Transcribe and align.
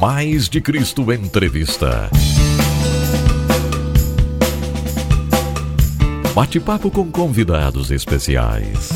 Mais 0.00 0.48
de 0.48 0.60
Cristo 0.60 1.12
Entrevista. 1.12 2.08
Bate-papo 6.32 6.88
com 6.88 7.10
convidados 7.10 7.90
especiais. 7.90 8.90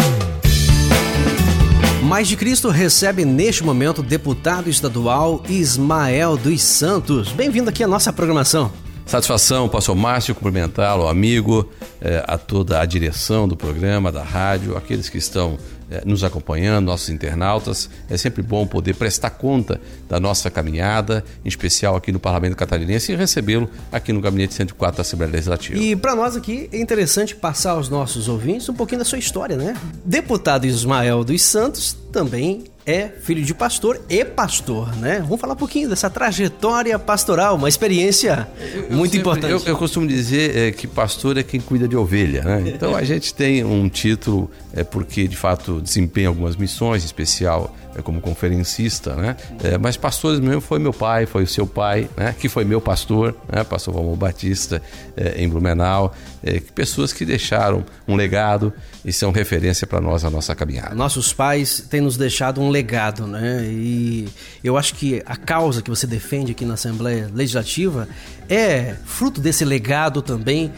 Mais 2.04 2.28
de 2.28 2.36
Cristo 2.36 2.68
recebe 2.68 3.24
neste 3.24 3.64
momento 3.64 3.98
o 3.98 4.04
deputado 4.04 4.70
estadual 4.70 5.42
Ismael 5.48 6.36
dos 6.36 6.62
Santos. 6.62 7.32
Bem-vindo 7.32 7.68
aqui 7.68 7.82
à 7.82 7.88
nossa 7.88 8.12
programação. 8.12 8.70
Satisfação, 9.04 9.68
pastor 9.68 9.96
Márcio, 9.96 10.36
cumprimentá-lo, 10.36 11.08
amigo, 11.08 11.68
eh, 12.00 12.24
a 12.28 12.38
toda 12.38 12.80
a 12.80 12.86
direção 12.86 13.48
do 13.48 13.56
programa, 13.56 14.12
da 14.12 14.22
rádio, 14.22 14.76
aqueles 14.76 15.08
que 15.08 15.18
estão 15.18 15.58
nos 16.04 16.24
acompanhando, 16.24 16.86
nossos 16.86 17.08
internautas. 17.10 17.88
É 18.08 18.16
sempre 18.16 18.42
bom 18.42 18.66
poder 18.66 18.94
prestar 18.94 19.30
conta 19.30 19.80
da 20.08 20.18
nossa 20.18 20.50
caminhada, 20.50 21.24
em 21.44 21.48
especial 21.48 21.96
aqui 21.96 22.12
no 22.12 22.20
Parlamento 22.20 22.56
Catarinense, 22.56 23.12
e 23.12 23.16
recebê-lo 23.16 23.68
aqui 23.90 24.12
no 24.12 24.20
Gabinete 24.20 24.54
104 24.54 24.96
da 24.96 25.02
Assembleia 25.02 25.32
Legislativa. 25.32 25.78
E 25.78 25.94
para 25.96 26.14
nós 26.14 26.36
aqui 26.36 26.68
é 26.72 26.80
interessante 26.80 27.34
passar 27.34 27.72
aos 27.72 27.88
nossos 27.88 28.28
ouvintes 28.28 28.68
um 28.68 28.74
pouquinho 28.74 29.00
da 29.00 29.04
sua 29.04 29.18
história, 29.18 29.56
né? 29.56 29.76
Deputado 30.04 30.66
Ismael 30.66 31.24
dos 31.24 31.42
Santos 31.42 31.96
também 32.12 32.64
é 32.84 33.08
filho 33.08 33.44
de 33.44 33.54
pastor 33.54 34.00
e 34.08 34.24
pastor, 34.24 34.94
né? 34.96 35.20
Vamos 35.20 35.40
falar 35.40 35.54
um 35.54 35.56
pouquinho 35.56 35.88
dessa 35.88 36.10
trajetória 36.10 36.98
pastoral, 36.98 37.56
uma 37.56 37.68
experiência 37.68 38.48
eu, 38.60 38.96
muito 38.96 39.12
sempre, 39.12 39.18
importante. 39.18 39.50
Eu, 39.50 39.62
eu, 39.66 39.76
costumo 39.76 40.06
dizer 40.06 40.56
é, 40.56 40.72
que 40.72 40.86
pastor 40.86 41.38
é 41.38 41.42
quem 41.42 41.60
cuida 41.60 41.86
de 41.86 41.96
ovelha, 41.96 42.42
né? 42.42 42.64
Então 42.66 42.96
a 42.96 43.04
gente 43.04 43.32
tem 43.32 43.64
um 43.64 43.88
título 43.88 44.50
é 44.72 44.82
porque 44.82 45.28
de 45.28 45.36
fato 45.36 45.80
desempenha 45.80 46.28
algumas 46.28 46.56
missões, 46.56 47.02
em 47.02 47.06
especial 47.06 47.76
é, 47.94 48.00
como 48.00 48.20
conferencista, 48.20 49.14
né? 49.14 49.36
É, 49.62 49.76
mas 49.76 49.96
pastores 49.96 50.40
mesmo 50.40 50.60
foi 50.60 50.78
meu 50.78 50.92
pai, 50.92 51.26
foi 51.26 51.42
o 51.42 51.46
seu 51.46 51.66
pai, 51.66 52.08
né? 52.16 52.34
Que 52.38 52.48
foi 52.48 52.64
meu 52.64 52.80
pastor, 52.80 53.36
né? 53.52 53.62
Pastor 53.64 53.92
Valmor 53.92 54.16
Batista 54.16 54.80
é, 55.16 55.42
em 55.42 55.48
Blumenau, 55.48 56.14
é, 56.42 56.58
pessoas 56.74 57.12
que 57.12 57.24
deixaram 57.24 57.84
um 58.08 58.16
legado 58.16 58.72
e 59.04 59.12
são 59.12 59.30
referência 59.30 59.86
para 59.86 60.00
nós 60.00 60.22
na 60.22 60.30
nossa 60.30 60.54
caminhada. 60.54 60.94
Nossos 60.94 61.32
pais 61.32 61.84
têm 61.88 62.00
nos 62.00 62.16
deixado 62.16 62.60
um 62.60 62.70
legado, 62.72 63.26
né? 63.26 63.64
E 63.66 64.28
eu 64.64 64.76
acho 64.76 64.94
que 64.94 65.22
a 65.26 65.36
causa 65.36 65.82
que 65.82 65.90
você 65.90 66.06
defende 66.06 66.52
aqui 66.52 66.64
na 66.64 66.74
Assembleia 66.74 67.30
Legislativa 67.32 68.08
é 68.48 68.96
fruto 69.04 69.40
desse 69.40 69.64
legado 69.64 70.22
também 70.22 70.72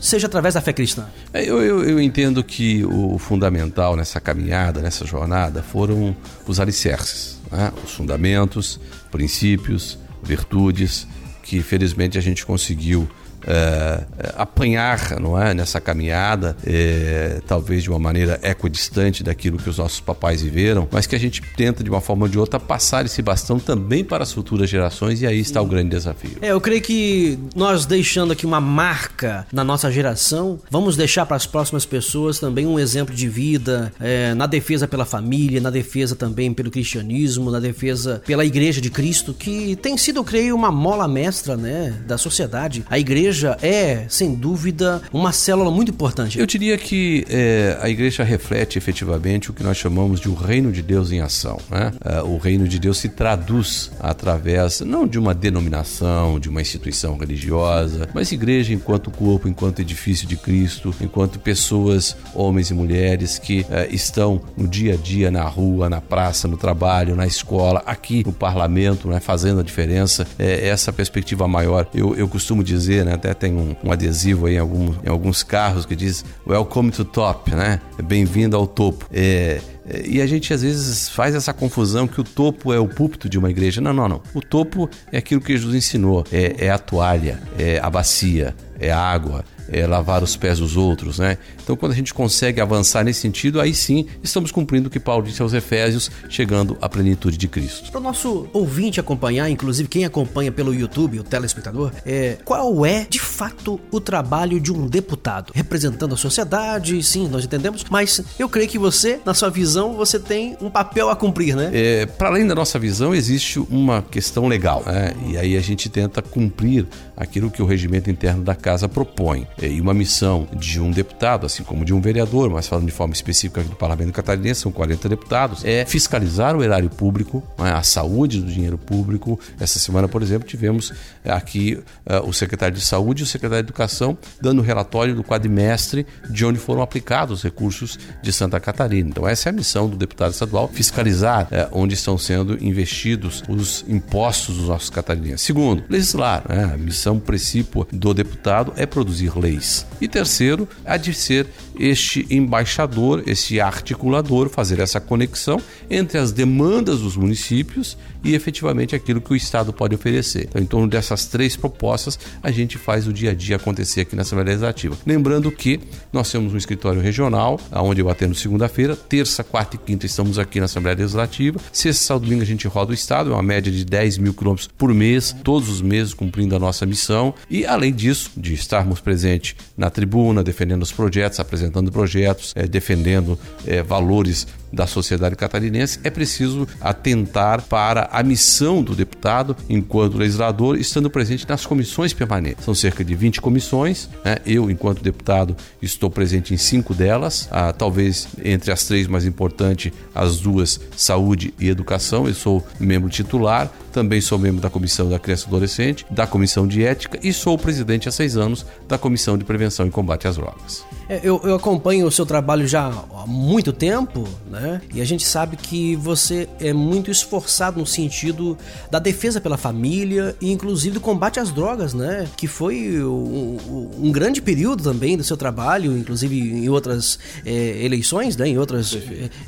seja 0.00 0.26
através 0.26 0.54
da 0.54 0.60
fé 0.60 0.72
cristã? 0.72 1.06
É, 1.32 1.42
eu, 1.42 1.62
eu, 1.62 1.82
eu, 1.82 2.00
entendo 2.00 2.44
que 2.44 2.84
o 2.84 3.18
fundamental 3.18 3.96
nessa 3.96 4.20
caminhada, 4.20 4.80
nessa 4.80 5.06
jornada, 5.06 5.62
foram 5.62 6.14
os 6.46 6.60
alicerces, 6.60 7.38
né? 7.50 7.72
os 7.84 7.92
fundamentos, 7.92 8.78
princípios, 9.10 9.98
virtudes, 10.22 11.06
que 11.42 11.62
felizmente 11.62 12.18
a 12.18 12.20
gente 12.20 12.44
conseguiu 12.44 13.08
é, 13.48 14.04
apanhar 14.36 15.18
não 15.18 15.40
é, 15.40 15.54
nessa 15.54 15.80
caminhada, 15.80 16.56
é, 16.64 17.40
talvez 17.46 17.82
de 17.82 17.90
uma 17.90 17.98
maneira 17.98 18.38
equidistante 18.42 19.24
daquilo 19.24 19.56
que 19.58 19.70
os 19.70 19.78
nossos 19.78 20.00
papais 20.00 20.42
viveram, 20.42 20.86
mas 20.92 21.06
que 21.06 21.16
a 21.16 21.18
gente 21.18 21.42
tenta 21.56 21.82
de 21.82 21.88
uma 21.88 22.00
forma 22.00 22.26
ou 22.26 22.28
de 22.28 22.38
outra 22.38 22.60
passar 22.60 23.06
esse 23.06 23.22
bastão 23.22 23.58
também 23.58 24.04
para 24.04 24.22
as 24.22 24.32
futuras 24.32 24.68
gerações 24.68 25.22
e 25.22 25.26
aí 25.26 25.40
está 25.40 25.62
o 25.62 25.66
grande 25.66 25.90
desafio. 25.90 26.36
É, 26.42 26.48
eu 26.48 26.60
creio 26.60 26.82
que 26.82 27.38
nós 27.56 27.86
deixando 27.86 28.32
aqui 28.32 28.44
uma 28.44 28.60
marca 28.60 29.46
na 29.52 29.64
nossa 29.64 29.90
geração, 29.90 30.60
vamos 30.70 30.96
deixar 30.96 31.24
para 31.24 31.36
as 31.36 31.46
próximas 31.46 31.86
pessoas 31.86 32.38
também 32.38 32.66
um 32.66 32.78
exemplo 32.78 33.14
de 33.14 33.28
vida 33.28 33.92
é, 33.98 34.34
na 34.34 34.46
defesa 34.46 34.86
pela 34.86 35.06
família, 35.06 35.60
na 35.60 35.70
defesa 35.70 36.14
também 36.14 36.52
pelo 36.52 36.70
cristianismo, 36.70 37.50
na 37.50 37.60
defesa 37.60 38.22
pela 38.26 38.44
Igreja 38.44 38.80
de 38.80 38.90
Cristo, 38.90 39.32
que 39.32 39.76
tem 39.76 39.96
sido, 39.96 40.18
eu 40.18 40.24
creio, 40.24 40.54
uma 40.54 40.70
mola 40.70 41.08
mestra 41.08 41.56
né, 41.56 41.94
da 42.06 42.18
sociedade. 42.18 42.84
A 42.90 42.98
igreja 42.98 43.37
igreja 43.38 43.56
é, 43.62 44.04
sem 44.08 44.34
dúvida, 44.34 45.00
uma 45.12 45.32
célula 45.32 45.70
muito 45.70 45.90
importante. 45.90 46.38
Eu 46.38 46.46
diria 46.46 46.76
que 46.76 47.24
é, 47.28 47.78
a 47.80 47.88
igreja 47.88 48.24
reflete 48.24 48.78
efetivamente 48.78 49.50
o 49.50 49.54
que 49.54 49.62
nós 49.62 49.76
chamamos 49.76 50.20
de 50.20 50.28
o 50.28 50.34
reino 50.34 50.72
de 50.72 50.82
Deus 50.82 51.12
em 51.12 51.20
ação. 51.20 51.58
Né? 51.70 51.92
É, 52.04 52.22
o 52.22 52.36
reino 52.36 52.66
de 52.66 52.78
Deus 52.78 52.98
se 52.98 53.08
traduz 53.08 53.90
através, 54.00 54.80
não 54.80 55.06
de 55.06 55.18
uma 55.18 55.34
denominação, 55.34 56.40
de 56.40 56.48
uma 56.48 56.60
instituição 56.60 57.16
religiosa, 57.16 58.08
mas 58.12 58.32
igreja 58.32 58.74
enquanto 58.74 59.10
corpo, 59.10 59.48
enquanto 59.48 59.80
edifício 59.80 60.26
de 60.26 60.36
Cristo, 60.36 60.94
enquanto 61.00 61.38
pessoas, 61.38 62.16
homens 62.34 62.70
e 62.70 62.74
mulheres 62.74 63.38
que 63.38 63.64
é, 63.70 63.88
estão 63.90 64.40
no 64.56 64.66
dia 64.66 64.94
a 64.94 64.96
dia, 64.96 65.30
na 65.30 65.44
rua, 65.44 65.88
na 65.88 66.00
praça, 66.00 66.48
no 66.48 66.56
trabalho, 66.56 67.14
na 67.14 67.26
escola, 67.26 67.82
aqui 67.86 68.24
no 68.24 68.32
parlamento, 68.32 69.08
né, 69.08 69.20
fazendo 69.20 69.60
a 69.60 69.62
diferença. 69.62 70.26
É 70.38 70.68
essa 70.68 70.92
perspectiva 70.92 71.46
maior. 71.46 71.86
Eu, 71.94 72.14
eu 72.16 72.28
costumo 72.28 72.64
dizer, 72.64 73.04
né, 73.04 73.14
até 73.14 73.27
tem 73.34 73.54
um, 73.54 73.74
um 73.82 73.92
adesivo 73.92 74.46
aí 74.46 74.54
em, 74.54 74.58
algum, 74.58 74.94
em, 75.04 75.08
alguns 75.08 75.42
carros 75.42 75.86
que 75.86 75.96
diz 75.96 76.24
Welcome 76.46 76.90
to 76.90 77.04
Top, 77.04 77.50
né? 77.54 77.80
Bem-vindo 78.02 78.56
ao 78.56 78.66
topo. 78.66 79.06
É, 79.12 79.60
é, 79.88 80.06
e 80.06 80.20
a 80.20 80.26
gente 80.26 80.52
às 80.52 80.62
vezes 80.62 81.08
faz 81.08 81.34
essa 81.34 81.52
confusão 81.52 82.06
que 82.06 82.20
o 82.20 82.24
topo 82.24 82.72
é 82.72 82.78
o 82.78 82.86
púlpito 82.86 83.28
de 83.28 83.38
uma 83.38 83.50
igreja. 83.50 83.80
Não, 83.80 83.92
não, 83.92 84.08
não. 84.08 84.22
O 84.34 84.40
topo 84.40 84.88
é 85.10 85.18
aquilo 85.18 85.40
que 85.40 85.56
Jesus 85.56 85.74
ensinou: 85.74 86.24
é, 86.32 86.66
é 86.66 86.70
a 86.70 86.78
toalha, 86.78 87.40
é 87.58 87.78
a 87.82 87.88
bacia, 87.88 88.54
é 88.78 88.90
a 88.90 88.98
água, 88.98 89.44
é, 89.68 89.86
lavar 89.86 90.22
os 90.22 90.36
pés 90.36 90.58
dos 90.58 90.76
outros, 90.76 91.18
né? 91.18 91.38
Então, 91.62 91.76
quando 91.76 91.92
a 91.92 91.94
gente 91.94 92.14
consegue 92.14 92.60
avançar 92.60 93.04
nesse 93.04 93.20
sentido, 93.20 93.60
aí 93.60 93.74
sim 93.74 94.06
estamos 94.22 94.50
cumprindo 94.50 94.88
o 94.88 94.90
que 94.90 95.00
Paulo 95.00 95.24
disse 95.24 95.42
aos 95.42 95.52
Efésios, 95.52 96.10
chegando 96.28 96.76
à 96.80 96.88
plenitude 96.88 97.36
de 97.36 97.48
Cristo. 97.48 97.90
Para 97.90 98.00
o 98.00 98.02
nosso 98.02 98.48
ouvinte 98.52 99.00
acompanhar, 99.00 99.50
inclusive 99.50 99.88
quem 99.88 100.04
acompanha 100.04 100.50
pelo 100.50 100.74
YouTube, 100.74 101.20
o 101.20 101.24
telespectador, 101.24 101.92
é, 102.04 102.38
qual 102.44 102.84
é 102.84 103.06
de 103.08 103.20
fato 103.20 103.80
o 103.90 104.00
trabalho 104.00 104.60
de 104.60 104.72
um 104.72 104.86
deputado? 104.86 105.52
Representando 105.54 106.14
a 106.14 106.16
sociedade, 106.16 107.02
sim, 107.02 107.28
nós 107.28 107.44
entendemos, 107.44 107.84
mas 107.90 108.22
eu 108.38 108.48
creio 108.48 108.68
que 108.68 108.78
você, 108.78 109.20
na 109.24 109.34
sua 109.34 109.50
visão, 109.50 109.94
você 109.94 110.18
tem 110.18 110.56
um 110.60 110.70
papel 110.70 111.10
a 111.10 111.16
cumprir, 111.16 111.54
né? 111.54 111.70
É, 111.72 112.06
Para 112.06 112.28
além 112.28 112.46
da 112.46 112.54
nossa 112.54 112.78
visão, 112.78 113.14
existe 113.14 113.58
uma 113.58 114.02
questão 114.02 114.48
legal, 114.48 114.82
né? 114.86 115.12
E 115.26 115.36
aí 115.36 115.56
a 115.56 115.60
gente 115.60 115.88
tenta 115.88 116.22
cumprir 116.22 116.86
aquilo 117.16 117.50
que 117.50 117.62
o 117.62 117.66
regimento 117.66 118.10
interno 118.10 118.42
da 118.42 118.54
casa 118.54 118.88
propõe. 118.88 119.46
É, 119.60 119.68
e 119.68 119.80
uma 119.80 119.92
missão 119.92 120.48
de 120.52 120.80
um 120.80 120.90
deputado, 120.90 121.46
assim 121.46 121.62
como 121.62 121.84
de 121.84 121.92
um 121.92 122.00
vereador, 122.00 122.48
mas 122.50 122.68
falando 122.68 122.86
de 122.86 122.92
forma 122.92 123.12
específica 123.12 123.60
aqui 123.60 123.70
do 123.70 123.76
Parlamento 123.76 124.12
Catarinense, 124.12 124.60
são 124.60 124.72
40 124.72 125.08
deputados, 125.08 125.64
é 125.64 125.84
fiscalizar 125.84 126.56
o 126.56 126.62
erário 126.62 126.88
público, 126.88 127.42
né, 127.58 127.72
a 127.72 127.82
saúde 127.82 128.40
do 128.40 128.50
dinheiro 128.50 128.78
público. 128.78 129.38
Essa 129.58 129.78
semana, 129.78 130.08
por 130.08 130.22
exemplo, 130.22 130.46
tivemos 130.46 130.92
é, 131.24 131.32
aqui 131.32 131.78
o 132.24 132.32
secretário 132.32 132.76
de 132.76 132.84
Saúde 132.84 133.22
e 133.22 133.24
o 133.24 133.26
secretário 133.26 133.64
de 133.64 133.68
Educação 133.68 134.16
dando 134.40 134.62
relatório 134.62 135.14
do 135.14 135.22
quadrimestre 135.22 136.06
de 136.30 136.44
onde 136.44 136.58
foram 136.58 136.80
aplicados 136.80 137.38
os 137.38 137.42
recursos 137.42 137.98
de 138.22 138.32
Santa 138.32 138.58
Catarina. 138.60 139.10
Então, 139.10 139.28
essa 139.28 139.48
é 139.48 139.50
a 139.50 139.52
missão 139.52 139.88
do 139.88 139.96
deputado 139.96 140.32
estadual, 140.32 140.68
fiscalizar 140.68 141.48
onde 141.72 141.94
estão 141.94 142.16
sendo 142.16 142.62
investidos 142.62 143.42
os 143.48 143.84
impostos 143.88 144.56
dos 144.56 144.68
nossos 144.68 144.90
catarinenses. 144.90 145.42
Segundo, 145.42 145.84
legislar. 145.88 146.44
A 146.48 146.76
missão 146.76 147.18
princípio 147.18 147.86
do 147.92 148.14
deputado 148.14 148.72
é 148.76 148.86
produzir 148.86 149.36
leis 149.36 149.47
leis. 149.48 149.86
E 150.00 150.06
terceiro, 150.06 150.68
há 150.84 150.96
de 150.96 151.14
ser 151.14 151.46
este 151.78 152.26
embaixador, 152.30 153.22
este 153.26 153.60
articulador, 153.60 154.48
fazer 154.48 154.80
essa 154.80 155.00
conexão 155.00 155.60
entre 155.90 156.18
as 156.18 156.32
demandas 156.32 157.00
dos 157.00 157.16
municípios 157.16 157.96
e 158.24 158.34
efetivamente 158.34 158.94
aquilo 158.94 159.20
que 159.20 159.32
o 159.32 159.36
Estado 159.36 159.72
pode 159.72 159.94
oferecer. 159.94 160.46
Então, 160.48 160.60
em 160.60 160.66
torno 160.66 160.88
dessas 160.88 161.26
três 161.26 161.56
propostas, 161.56 162.18
a 162.42 162.50
gente 162.50 162.76
faz 162.76 163.06
o 163.06 163.12
dia 163.12 163.30
a 163.30 163.34
dia 163.34 163.56
acontecer 163.56 164.02
aqui 164.02 164.16
na 164.16 164.22
Assembleia 164.22 164.48
Legislativa. 164.48 164.96
Lembrando 165.06 165.50
que 165.50 165.80
nós 166.12 166.30
temos 166.30 166.52
um 166.52 166.56
escritório 166.56 167.00
regional, 167.00 167.60
onde 167.72 168.00
eu 168.00 168.10
atendo 168.10 168.34
segunda-feira, 168.34 168.96
terça, 168.96 169.44
quarta 169.44 169.76
e 169.76 169.78
quinta 169.78 170.06
estamos 170.06 170.38
aqui 170.38 170.58
na 170.58 170.66
Assembleia 170.66 170.96
Legislativa, 170.96 171.60
sexta, 171.72 172.04
sábado 172.04 172.24
domingo 172.24 172.42
a 172.42 172.46
gente 172.46 172.66
roda 172.66 172.90
o 172.90 172.94
Estado, 172.94 173.30
é 173.30 173.32
uma 173.34 173.42
média 173.42 173.70
de 173.70 173.84
10 173.84 174.18
mil 174.18 174.34
quilômetros 174.34 174.68
por 174.76 174.92
mês, 174.92 175.34
todos 175.44 175.68
os 175.68 175.80
meses 175.80 176.12
cumprindo 176.12 176.56
a 176.56 176.58
nossa 176.58 176.84
missão 176.84 177.34
e, 177.48 177.64
além 177.64 177.92
disso, 177.92 178.32
de 178.36 178.54
estarmos 178.54 179.00
presentes 179.00 179.54
na 179.76 179.90
tribuna, 179.90 180.42
defendendo 180.42 180.82
os 180.82 180.92
projetos, 180.92 181.38
apresentando 181.38 181.67
projetos, 181.90 182.52
é, 182.56 182.66
defendendo 182.66 183.38
é, 183.66 183.82
valores 183.82 184.46
da 184.72 184.86
sociedade 184.86 185.36
catarinense, 185.36 185.98
é 186.04 186.10
preciso 186.10 186.66
atentar 186.80 187.62
para 187.62 188.08
a 188.12 188.22
missão 188.22 188.82
do 188.82 188.94
deputado 188.94 189.56
enquanto 189.68 190.16
legislador, 190.16 190.78
estando 190.78 191.10
presente 191.10 191.48
nas 191.48 191.64
comissões 191.66 192.12
permanentes. 192.12 192.64
São 192.64 192.74
cerca 192.74 193.04
de 193.04 193.14
20 193.14 193.40
comissões, 193.40 194.08
né? 194.24 194.36
eu, 194.44 194.70
enquanto 194.70 195.02
deputado, 195.02 195.56
estou 195.80 196.10
presente 196.10 196.54
em 196.54 196.56
cinco 196.56 196.94
delas, 196.94 197.48
ah, 197.50 197.72
talvez 197.72 198.28
entre 198.44 198.70
as 198.70 198.84
três 198.84 199.06
mais 199.06 199.24
importantes, 199.24 199.92
as 200.14 200.38
duas, 200.38 200.80
saúde 200.96 201.54
e 201.58 201.68
educação, 201.68 202.26
eu 202.26 202.34
sou 202.34 202.66
membro 202.78 203.08
titular, 203.08 203.70
também 203.92 204.20
sou 204.20 204.38
membro 204.38 204.60
da 204.60 204.70
Comissão 204.70 205.08
da 205.08 205.18
Criança 205.18 205.44
e 205.44 205.48
Adolescente, 205.48 206.06
da 206.10 206.26
Comissão 206.26 206.66
de 206.66 206.84
Ética 206.84 207.18
e 207.22 207.32
sou 207.32 207.58
presidente 207.58 208.08
há 208.08 208.12
seis 208.12 208.36
anos 208.36 208.64
da 208.86 208.98
Comissão 208.98 209.36
de 209.36 209.44
Prevenção 209.44 209.86
e 209.86 209.90
Combate 209.90 210.28
às 210.28 210.36
Drogas. 210.36 210.84
É, 211.08 211.20
eu, 211.22 211.40
eu 211.42 211.54
acompanho 211.54 212.06
o 212.06 212.10
seu 212.10 212.26
trabalho 212.26 212.66
já 212.66 212.86
há 212.86 213.26
muito 213.26 213.72
tempo, 213.72 214.28
né? 214.50 214.57
Né? 214.60 214.80
E 214.92 215.00
a 215.00 215.04
gente 215.04 215.26
sabe 215.26 215.56
que 215.56 215.96
você 215.96 216.48
é 216.60 216.72
muito 216.72 217.10
esforçado 217.10 217.78
no 217.78 217.86
sentido 217.86 218.56
da 218.90 218.98
defesa 218.98 219.40
pela 219.40 219.56
família 219.56 220.34
e 220.40 220.50
inclusive 220.50 220.94
do 220.94 221.00
combate 221.00 221.40
às 221.40 221.50
drogas, 221.50 221.94
né? 221.94 222.26
Que 222.36 222.46
foi 222.46 223.02
um, 223.02 223.88
um 223.98 224.12
grande 224.12 224.40
período 224.42 224.82
também 224.82 225.16
do 225.16 225.24
seu 225.24 225.36
trabalho, 225.36 225.96
inclusive 225.96 226.38
em 226.38 226.68
outras 226.68 227.18
é, 227.44 227.84
eleições, 227.84 228.36
né? 228.36 228.48
Em 228.48 228.58
outras, 228.58 228.94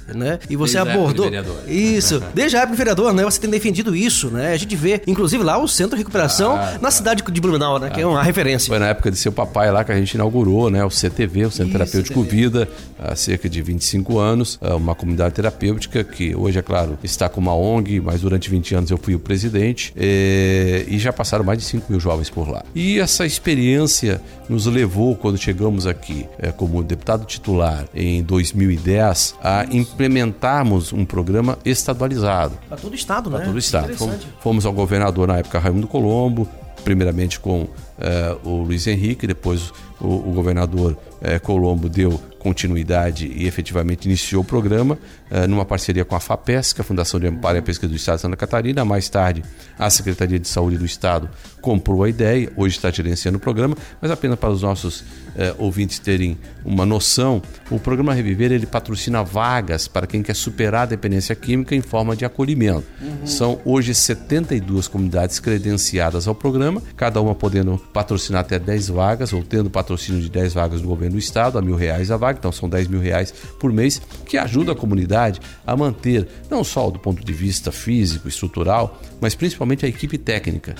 é, 0.09 0.15
né? 0.15 0.39
E 0.49 0.57
você 0.57 0.75
Desde 0.79 0.91
abordou 0.91 1.25
a 1.25 1.29
época 1.29 1.43
de 1.43 1.53
vereador. 1.53 1.71
isso. 1.71 2.23
Desde 2.35 2.57
a 2.57 2.61
época 2.61 2.73
de 2.73 2.79
vereador, 2.79 3.13
né? 3.13 3.25
Você 3.25 3.41
tem 3.41 3.51
defendido 3.51 3.95
isso, 3.95 4.29
né? 4.29 4.53
A 4.53 4.57
gente 4.57 4.77
vê, 4.77 5.03
inclusive 5.07 5.43
lá 5.43 5.59
o 5.59 5.69
Centro 5.69 5.97
de 5.97 6.03
Recuperação 6.03 6.57
Ah, 6.57 6.79
na 6.81 6.91
cidade 6.91 7.23
de 7.23 7.41
Blumenau, 7.41 7.79
né? 7.79 7.91
Que 7.91 8.01
é 8.01 8.07
uma 8.07 8.23
referência. 8.23 8.69
Foi 8.69 8.79
na 8.79 8.89
época 8.89 9.11
de 9.11 9.17
seu 9.17 9.33
papai 9.33 9.71
lá 9.71 9.85
que 9.85 9.93
a 9.93 9.97
gente 9.97 10.15
inaugurou, 10.15 10.71
né, 10.71 10.85
o 10.85 10.91
CTV, 10.91 11.47
o 11.47 11.51
Centro 11.51 11.65
Isso, 11.65 11.73
Terapêutico. 11.73 12.23
Vida, 12.23 12.69
há 12.99 13.17
cerca 13.17 13.49
de 13.49 13.61
25 13.61 14.19
anos, 14.19 14.59
é 14.61 14.73
uma 14.75 14.95
comunidade 15.01 15.35
terapêutica 15.35 16.05
que 16.05 16.37
hoje, 16.37 16.59
é 16.59 16.63
claro, 16.63 16.99
está 17.03 17.27
com 17.27 17.41
uma 17.41 17.55
ONG, 17.55 18.01
mas 18.01 18.21
durante 18.21 18.51
20 18.51 18.75
anos 18.75 18.91
eu 18.91 18.99
fui 18.99 19.15
o 19.15 19.19
presidente 19.19 19.95
eh, 19.97 20.85
e 20.87 20.99
já 20.99 21.11
passaram 21.11 21.43
mais 21.43 21.59
de 21.59 21.65
5 21.65 21.91
mil 21.91 21.99
jovens 21.99 22.29
por 22.29 22.47
lá. 22.47 22.63
E 22.75 23.01
essa 23.01 23.25
experiência 23.25 24.21
nos 24.47 24.67
levou, 24.67 25.17
quando 25.17 25.39
chegamos 25.39 25.87
aqui 25.87 26.29
eh, 26.39 26.53
como 26.53 26.83
deputado 26.83 27.25
titular 27.25 27.87
em 27.95 28.23
2010, 28.23 29.37
a 29.43 29.65
implementarmos 29.71 30.93
um 30.93 31.07
programa 31.07 31.59
estadualizado 31.65 32.59
Pra 32.69 32.77
todo 32.77 32.93
o 32.93 32.95
estado, 32.95 33.31
né? 33.31 33.37
para 33.37 33.47
todo 33.47 33.55
o 33.55 33.59
estado. 33.59 33.97
Fomos, 33.97 34.27
fomos 34.41 34.67
ao 34.67 34.73
governador 34.73 35.27
na 35.27 35.39
época 35.39 35.59
Raimundo 35.59 35.87
Colombo, 35.87 36.47
primeiramente 36.85 37.41
com 37.41 37.67
eh, 37.99 38.37
o 38.45 38.63
Luiz 38.63 38.87
Henrique, 38.87 39.27
depois 39.27 39.73
o, 39.99 40.09
o 40.09 40.33
governador 40.35 40.97
Colombo 41.43 41.87
deu 41.87 42.19
continuidade 42.41 43.27
e 43.27 43.47
efetivamente 43.47 44.07
iniciou 44.07 44.43
o 44.43 44.45
programa 44.45 44.99
eh, 45.31 45.47
numa 45.47 45.65
parceria 45.65 46.05
com 46.05 46.17
a 46.17 46.21
FAPESC, 46.21 46.81
a 46.81 46.85
Fundação 46.85 47.21
de 47.21 47.27
Amparo 47.27 47.59
e 47.59 47.61
a 47.61 47.63
Pesquisa 47.63 47.89
do 47.89 47.97
Estado 47.97 48.17
de 48.17 48.23
Santa 48.23 48.37
Catarina. 48.37 48.83
Mais 48.85 49.09
tarde, 49.09 49.45
a 49.79 49.89
Secretaria 49.91 50.39
de 50.39 50.49
Saúde 50.49 50.79
do 50.79 50.85
Estado 50.85 51.31
comprou 51.61 52.03
a 52.03 52.09
ideia, 52.09 52.51
hoje 52.57 52.77
está 52.77 52.91
gerenciando 52.91 53.37
o 53.37 53.41
programa, 53.41 53.77
mas 54.01 54.11
apenas 54.11 54.39
para 54.39 54.49
os 54.49 54.63
nossos 54.63 55.05
eh, 55.37 55.55
ouvintes 55.59 55.99
terem 55.99 56.39
uma 56.65 56.87
noção, 56.87 57.43
o 57.71 57.79
programa 57.79 58.13
Reviver 58.13 58.53
ele 58.53 58.67
patrocina 58.67 59.23
vagas 59.23 59.87
para 59.87 60.07
quem 60.07 60.23
quer 60.23 60.35
superar 60.35 60.83
a 60.83 60.87
dependência 60.87 61.35
química 61.35 61.75
em 61.75 61.81
forma 61.81 62.17
de 62.17 62.25
acolhimento. 62.25 62.85
São 63.25 63.61
hoje 63.65 63.95
72 63.95 64.89
comunidades 64.89 65.39
credenciadas 65.39 66.27
ao 66.27 66.35
programa, 66.35 66.83
cada 66.97 67.21
uma 67.21 67.35
podendo 67.35 67.79
patrocinar 67.93 68.41
até 68.41 68.59
10 68.59 68.89
vagas 68.89 69.33
ou 69.33 69.43
tendo 69.43 69.71
patrocínio 69.71 70.21
de 70.21 70.29
10 70.29 70.55
vagas 70.55 70.81
do 70.81 70.89
governo 70.89 71.15
do 71.15 71.19
estado, 71.19 71.59
a 71.59 71.63
mil 71.63 71.77
reais 71.77 72.11
a 72.11 72.17
vaga, 72.17 72.39
então 72.39 72.53
são 72.53 72.69
10 72.69 72.89
mil 72.89 73.01
reais 73.01 73.33
por 73.59 73.73
mês, 73.73 74.01
que 74.27 74.37
ajuda 74.37 74.73
a 74.73 74.77
comunidade 74.77 75.41
a 75.67 75.77
manter, 75.77 76.27
não 76.51 76.65
só 76.65 76.91
do 76.91 76.99
ponto 76.99 77.25
de 77.25 77.33
vista 77.33 77.71
físico, 77.71 78.29
estrutural, 78.29 79.01
mas 79.21 79.35
principalmente 79.35 79.85
a 79.87 79.89
equipe 79.89 80.19
técnica. 80.19 80.75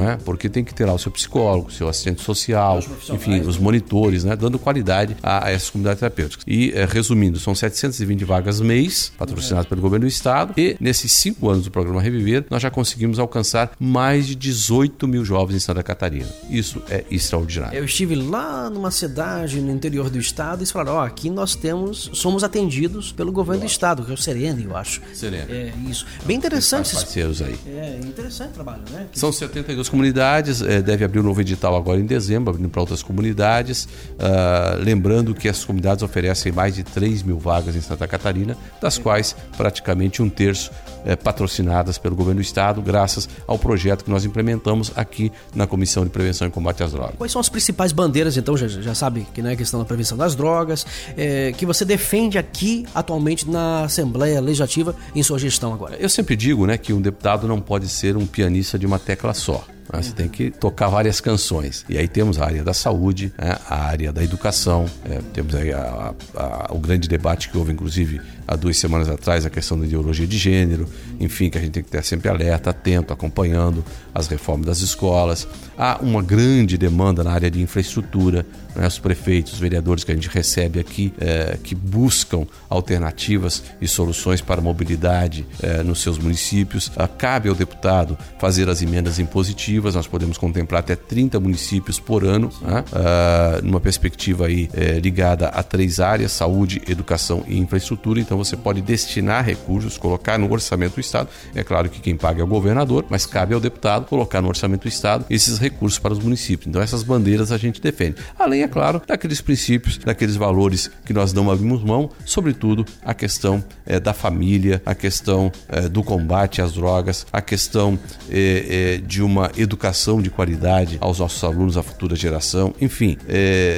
É? 0.00 0.16
Porque 0.16 0.48
tem 0.48 0.64
que 0.64 0.74
ter 0.74 0.84
lá 0.84 0.92
o 0.92 0.98
seu 0.98 1.12
psicólogo, 1.12 1.68
o 1.68 1.70
seu 1.70 1.88
assistente 1.88 2.20
social, 2.20 2.80
enfim, 3.10 3.40
os 3.40 3.56
monitores, 3.56 4.24
né? 4.24 4.34
dando 4.34 4.58
qualidade 4.58 5.16
a, 5.22 5.46
a 5.46 5.50
essas 5.50 5.70
comunidades 5.70 6.00
terapêuticas. 6.00 6.35
E, 6.46 6.72
eh, 6.74 6.86
resumindo, 6.88 7.38
são 7.38 7.54
720 7.54 8.24
vagas 8.24 8.60
mês, 8.60 9.12
patrocinadas 9.16 9.66
pelo 9.66 9.80
governo 9.80 10.06
do 10.06 10.08
estado, 10.08 10.54
e 10.56 10.76
nesses 10.80 11.12
cinco 11.12 11.48
anos 11.48 11.64
do 11.64 11.70
programa 11.70 12.00
Reviver, 12.00 12.44
nós 12.50 12.62
já 12.62 12.70
conseguimos 12.70 13.18
alcançar 13.18 13.72
mais 13.78 14.26
de 14.26 14.34
18 14.34 15.08
mil 15.08 15.24
jovens 15.24 15.56
em 15.56 15.60
Santa 15.60 15.82
Catarina. 15.82 16.28
Isso 16.48 16.82
é 16.88 17.04
extraordinário. 17.10 17.78
Eu 17.78 17.84
estive 17.84 18.14
lá 18.14 18.70
numa 18.70 18.90
cidade 18.90 19.60
no 19.60 19.72
interior 19.72 20.10
do 20.10 20.18
estado 20.18 20.58
e 20.58 20.62
eles 20.62 20.70
falaram: 20.70 20.94
ó, 20.94 21.04
aqui 21.04 21.30
nós 21.30 21.54
temos, 21.54 22.10
somos 22.12 22.44
atendidos 22.44 23.12
pelo 23.12 23.32
governo 23.32 23.62
do 23.62 23.66
estado, 23.66 24.04
que 24.04 24.10
é 24.10 24.14
o 24.14 24.16
Serene, 24.16 24.64
eu 24.64 24.76
acho. 24.76 25.00
Serene. 25.14 25.50
É 25.50 25.72
isso. 25.88 26.06
Bem 26.24 26.36
interessante 26.36 26.86
esses 26.86 27.02
Parceiros 27.02 27.42
aí. 27.42 27.58
É 27.66 28.00
interessante 28.02 28.50
o 28.50 28.54
trabalho, 28.54 28.82
né? 28.90 29.06
São 29.12 29.32
72 29.32 29.88
comunidades, 29.88 30.62
eh, 30.62 30.82
deve 30.82 31.04
abrir 31.04 31.20
um 31.20 31.22
novo 31.22 31.40
edital 31.40 31.76
agora 31.76 32.00
em 32.00 32.06
dezembro, 32.06 32.50
abrindo 32.50 32.68
para 32.68 32.80
outras 32.80 33.02
comunidades. 33.02 33.88
Ah, 34.18 34.76
lembrando 34.78 35.34
que 35.34 35.48
essas 35.48 35.64
comunidades 35.64 36.02
oferecem 36.02 36.25
mais 36.52 36.74
de 36.74 36.82
3 36.84 37.22
mil 37.22 37.38
vagas 37.38 37.76
em 37.76 37.80
Santa 37.80 38.06
Catarina, 38.06 38.56
das 38.80 38.98
quais 38.98 39.36
praticamente 39.56 40.22
um 40.22 40.28
terço 40.28 40.70
eh, 41.04 41.16
patrocinadas 41.16 41.98
pelo 41.98 42.16
governo 42.16 42.40
do 42.40 42.44
estado, 42.44 42.82
graças 42.82 43.28
ao 43.46 43.58
projeto 43.58 44.04
que 44.04 44.10
nós 44.10 44.24
implementamos 44.24 44.92
aqui 44.96 45.30
na 45.54 45.66
Comissão 45.66 46.04
de 46.04 46.10
Prevenção 46.10 46.48
e 46.48 46.50
Combate 46.50 46.82
às 46.82 46.92
Drogas. 46.92 47.14
Quais 47.16 47.32
são 47.32 47.40
as 47.40 47.48
principais 47.48 47.92
bandeiras, 47.92 48.36
então, 48.36 48.56
já, 48.56 48.66
já 48.66 48.94
sabe 48.94 49.26
que 49.32 49.40
não 49.40 49.50
é 49.50 49.56
questão 49.56 49.80
da 49.80 49.86
prevenção 49.86 50.16
das 50.18 50.34
drogas, 50.34 50.86
é, 51.16 51.52
que 51.52 51.64
você 51.64 51.84
defende 51.84 52.38
aqui 52.38 52.84
atualmente 52.94 53.48
na 53.48 53.84
Assembleia 53.84 54.40
Legislativa 54.40 54.94
em 55.14 55.22
sua 55.22 55.38
gestão 55.38 55.72
agora? 55.72 55.96
Eu 55.96 56.08
sempre 56.08 56.36
digo 56.36 56.66
né, 56.66 56.76
que 56.76 56.92
um 56.92 57.00
deputado 57.00 57.46
não 57.46 57.60
pode 57.60 57.88
ser 57.88 58.16
um 58.16 58.26
pianista 58.26 58.78
de 58.78 58.86
uma 58.86 58.98
tecla 58.98 59.32
só. 59.32 59.64
Né? 59.92 60.02
Você 60.02 60.12
tem 60.12 60.28
que 60.28 60.50
tocar 60.50 60.88
várias 60.88 61.20
canções. 61.20 61.84
E 61.88 61.96
aí 61.98 62.08
temos 62.08 62.40
a 62.40 62.44
área 62.44 62.62
da 62.64 62.74
saúde, 62.74 63.32
né, 63.38 63.56
a 63.68 63.84
área 63.84 64.12
da 64.12 64.22
educação, 64.22 64.86
é, 65.04 65.20
temos 65.32 65.54
aí 65.54 65.72
a- 65.72 66.14
a- 66.34 66.68
o 66.70 66.78
grande 66.78 67.08
debate 67.08 67.48
que 67.48 67.56
houve, 67.58 67.72
inclusive, 67.72 68.20
há 68.46 68.56
duas 68.56 68.76
semanas 68.78 69.08
atrás, 69.08 69.44
a 69.46 69.50
questão 69.50 69.78
da 69.78 69.86
ideologia 69.86 70.26
de 70.26 70.36
gênero, 70.38 70.88
enfim, 71.20 71.50
que 71.50 71.58
a 71.58 71.60
gente 71.60 71.72
tem 71.72 71.82
que 71.82 71.88
estar 71.88 72.02
sempre 72.02 72.28
alerta, 72.28 72.70
atento, 72.70 73.12
acompanhando 73.12 73.84
as 74.14 74.26
reformas 74.28 74.66
das 74.66 74.80
escolas. 74.80 75.46
Há 75.78 75.98
uma 76.00 76.22
grande 76.22 76.76
demanda 76.78 77.22
na 77.24 77.32
área 77.32 77.50
de 77.50 77.60
infraestrutura, 77.60 78.46
né, 78.76 78.86
os 78.86 78.98
prefeitos, 78.98 79.54
os 79.54 79.58
vereadores 79.58 80.04
que 80.04 80.12
a 80.12 80.14
gente 80.14 80.28
recebe 80.28 80.78
aqui, 80.78 81.12
é, 81.18 81.58
que 81.62 81.74
buscam 81.74 82.46
alternativas 82.68 83.62
e 83.80 83.88
soluções 83.88 84.40
para 84.40 84.60
a 84.60 84.64
mobilidade 84.64 85.46
é, 85.62 85.82
nos 85.82 86.02
seus 86.02 86.18
municípios. 86.18 86.92
Ah, 86.96 87.08
cabe 87.08 87.48
ao 87.48 87.54
deputado 87.54 88.16
fazer 88.38 88.68
as 88.68 88.82
emendas 88.82 89.18
impositivas, 89.18 89.94
nós 89.94 90.06
podemos 90.06 90.38
contemplar 90.38 90.80
até 90.80 90.94
30 90.94 91.40
municípios 91.40 91.98
por 91.98 92.24
ano, 92.24 92.50
né, 92.60 92.84
ah, 92.92 93.60
numa 93.62 93.80
perspectiva 93.80 94.46
aí 94.46 94.68
é, 94.72 94.98
ligada 94.98 95.48
a 95.48 95.62
três 95.62 96.00
áreas, 96.00 96.32
saúde, 96.32 96.82
educação 96.88 97.44
e 97.46 97.58
infraestrutura. 97.58 98.20
Então 98.20 98.36
você 98.36 98.56
pode 98.56 98.80
destinar 98.80 99.44
recursos, 99.44 99.96
colocar 99.96 100.38
no 100.38 100.50
orçamento 100.50 100.94
do 100.94 101.00
Estado. 101.00 101.28
É 101.54 101.62
claro 101.62 101.88
que 101.88 102.00
quem 102.00 102.16
paga 102.16 102.40
é 102.40 102.44
o 102.44 102.46
governador, 102.46 103.06
mas 103.08 103.26
cabe 103.26 103.54
ao 103.54 103.60
deputado 103.60 104.06
colocar 104.06 104.42
no 104.42 104.48
orçamento 104.48 104.82
do 104.82 104.88
Estado 104.88 105.24
esses 105.30 105.58
recursos 105.58 105.98
para 105.98 106.12
os 106.12 106.18
municípios. 106.18 106.66
Então 106.66 106.82
essas 106.82 107.02
bandeiras 107.02 107.50
a 107.52 107.58
gente 107.58 107.80
defende. 107.80 108.16
Além, 108.38 108.65
é 108.66 108.68
claro, 108.68 109.00
daqueles 109.06 109.40
princípios, 109.40 109.98
daqueles 109.98 110.36
valores 110.36 110.90
que 111.04 111.12
nós 111.12 111.32
não 111.32 111.50
abrimos 111.50 111.82
mão, 111.82 112.10
sobretudo 112.24 112.84
a 113.04 113.14
questão 113.14 113.64
eh, 113.86 114.00
da 114.00 114.12
família, 114.12 114.82
a 114.84 114.94
questão 114.94 115.50
eh, 115.68 115.88
do 115.88 116.02
combate 116.02 116.60
às 116.60 116.72
drogas, 116.72 117.26
a 117.32 117.40
questão 117.40 117.98
eh, 118.28 119.00
de 119.06 119.22
uma 119.22 119.50
educação 119.56 120.20
de 120.20 120.30
qualidade 120.30 120.98
aos 121.00 121.20
nossos 121.20 121.42
alunos, 121.44 121.76
à 121.76 121.82
futura 121.82 122.16
geração, 122.16 122.74
enfim, 122.80 123.16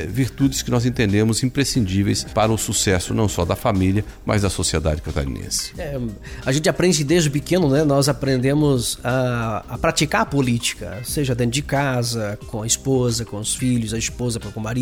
virtudes 0.09 0.63
que 0.63 0.71
nós 0.71 0.87
entendemos 0.87 1.43
imprescindíveis 1.43 2.25
para 2.25 2.51
o 2.51 2.59
sucesso 2.59 3.13
não 3.13 3.29
só 3.29 3.45
da 3.45 3.55
família, 3.55 4.05
mas 4.25 4.43
da 4.43 4.51
sociedade 4.51 5.03
catarinense. 5.03 5.73
É, 5.79 5.99
a 6.45 6.53
gente 6.53 6.69
aprende 6.69 7.05
desde 7.05 7.29
pequeno, 7.29 7.69
né? 7.69 7.85
Nós 7.85 8.09
aprendemos 8.09 8.99
a, 9.05 9.65
a 9.69 9.79
praticar 9.79 10.23
a 10.23 10.27
política, 10.27 10.99
seja 11.05 11.35
dentro 11.35 11.53
de 11.53 11.63
casa, 11.63 12.39
com 12.47 12.63
a 12.63 12.67
esposa, 12.67 13.25
com 13.25 13.39
os 13.39 13.55
filhos, 13.55 13.93
a 13.93 13.99
esposa 13.99 14.39
com 14.41 14.59
o 14.59 14.63
marido, 14.63 14.78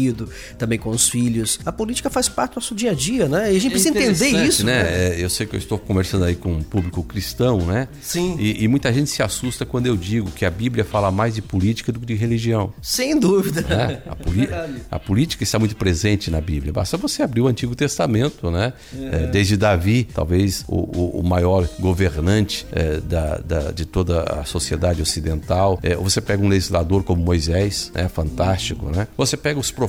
também 0.58 0.78
com 0.78 0.90
os 0.90 1.08
filhos. 1.08 1.58
A 1.64 1.72
política 1.72 2.10
faz 2.10 2.28
parte 2.28 2.52
do 2.52 2.56
nosso 2.56 2.74
dia 2.74 2.90
a 2.90 2.94
dia, 2.94 3.28
né? 3.28 3.52
E 3.52 3.56
a 3.56 3.60
gente 3.60 3.70
precisa 3.72 3.90
entender 3.90 4.28
interessante, 4.28 4.48
isso, 4.48 4.66
né? 4.66 4.82
né? 4.82 5.08
É, 5.18 5.24
eu 5.24 5.30
sei 5.30 5.46
que 5.46 5.54
eu 5.54 5.58
estou 5.58 5.78
conversando 5.78 6.24
aí 6.24 6.34
com 6.34 6.52
um 6.52 6.62
público 6.62 7.02
cristão, 7.02 7.58
né? 7.64 7.88
Sim. 8.02 8.36
E, 8.38 8.64
e 8.64 8.68
muita 8.68 8.92
gente 8.92 9.10
se 9.10 9.22
assusta 9.22 9.64
quando 9.66 9.86
eu 9.86 9.96
digo 9.96 10.30
que 10.30 10.44
a 10.44 10.50
Bíblia 10.50 10.84
fala 10.84 11.10
mais 11.10 11.34
de 11.34 11.42
política 11.42 11.92
do 11.92 12.00
que 12.00 12.06
de 12.06 12.14
religião. 12.14 12.72
Sem 12.82 13.18
dúvida. 13.18 13.62
né? 13.62 14.02
A, 14.06 14.14
poli- 14.16 14.48
a 14.90 14.98
política 14.98 15.42
está 15.42 15.58
muito 15.58 15.76
presente 15.76 16.30
na 16.30 16.40
Bíblia. 16.40 16.72
Basta 16.72 16.96
você 16.96 17.22
abrir 17.22 17.40
o 17.40 17.48
Antigo 17.48 17.74
Testamento, 17.74 18.50
né? 18.50 18.72
É, 19.12 19.26
desde 19.26 19.56
Davi, 19.56 20.04
talvez 20.12 20.64
o, 20.68 20.76
o- 20.76 21.20
o 21.20 21.22
maior 21.22 21.68
governante 21.78 22.66
é, 22.72 23.00
da, 23.00 23.38
da- 23.38 23.70
de 23.72 23.84
toda 23.84 24.22
a 24.22 24.44
sociedade 24.44 25.00
ocidental. 25.02 25.78
É, 25.82 25.94
você 25.96 26.20
pega 26.20 26.42
um 26.42 26.48
legislador 26.48 27.02
como 27.04 27.22
Moisés, 27.22 27.90
né? 27.94 28.08
Fantástico, 28.08 28.86
né? 28.90 29.08
Você 29.16 29.36
pega 29.36 29.58
os 29.58 29.70
profetas 29.70 29.85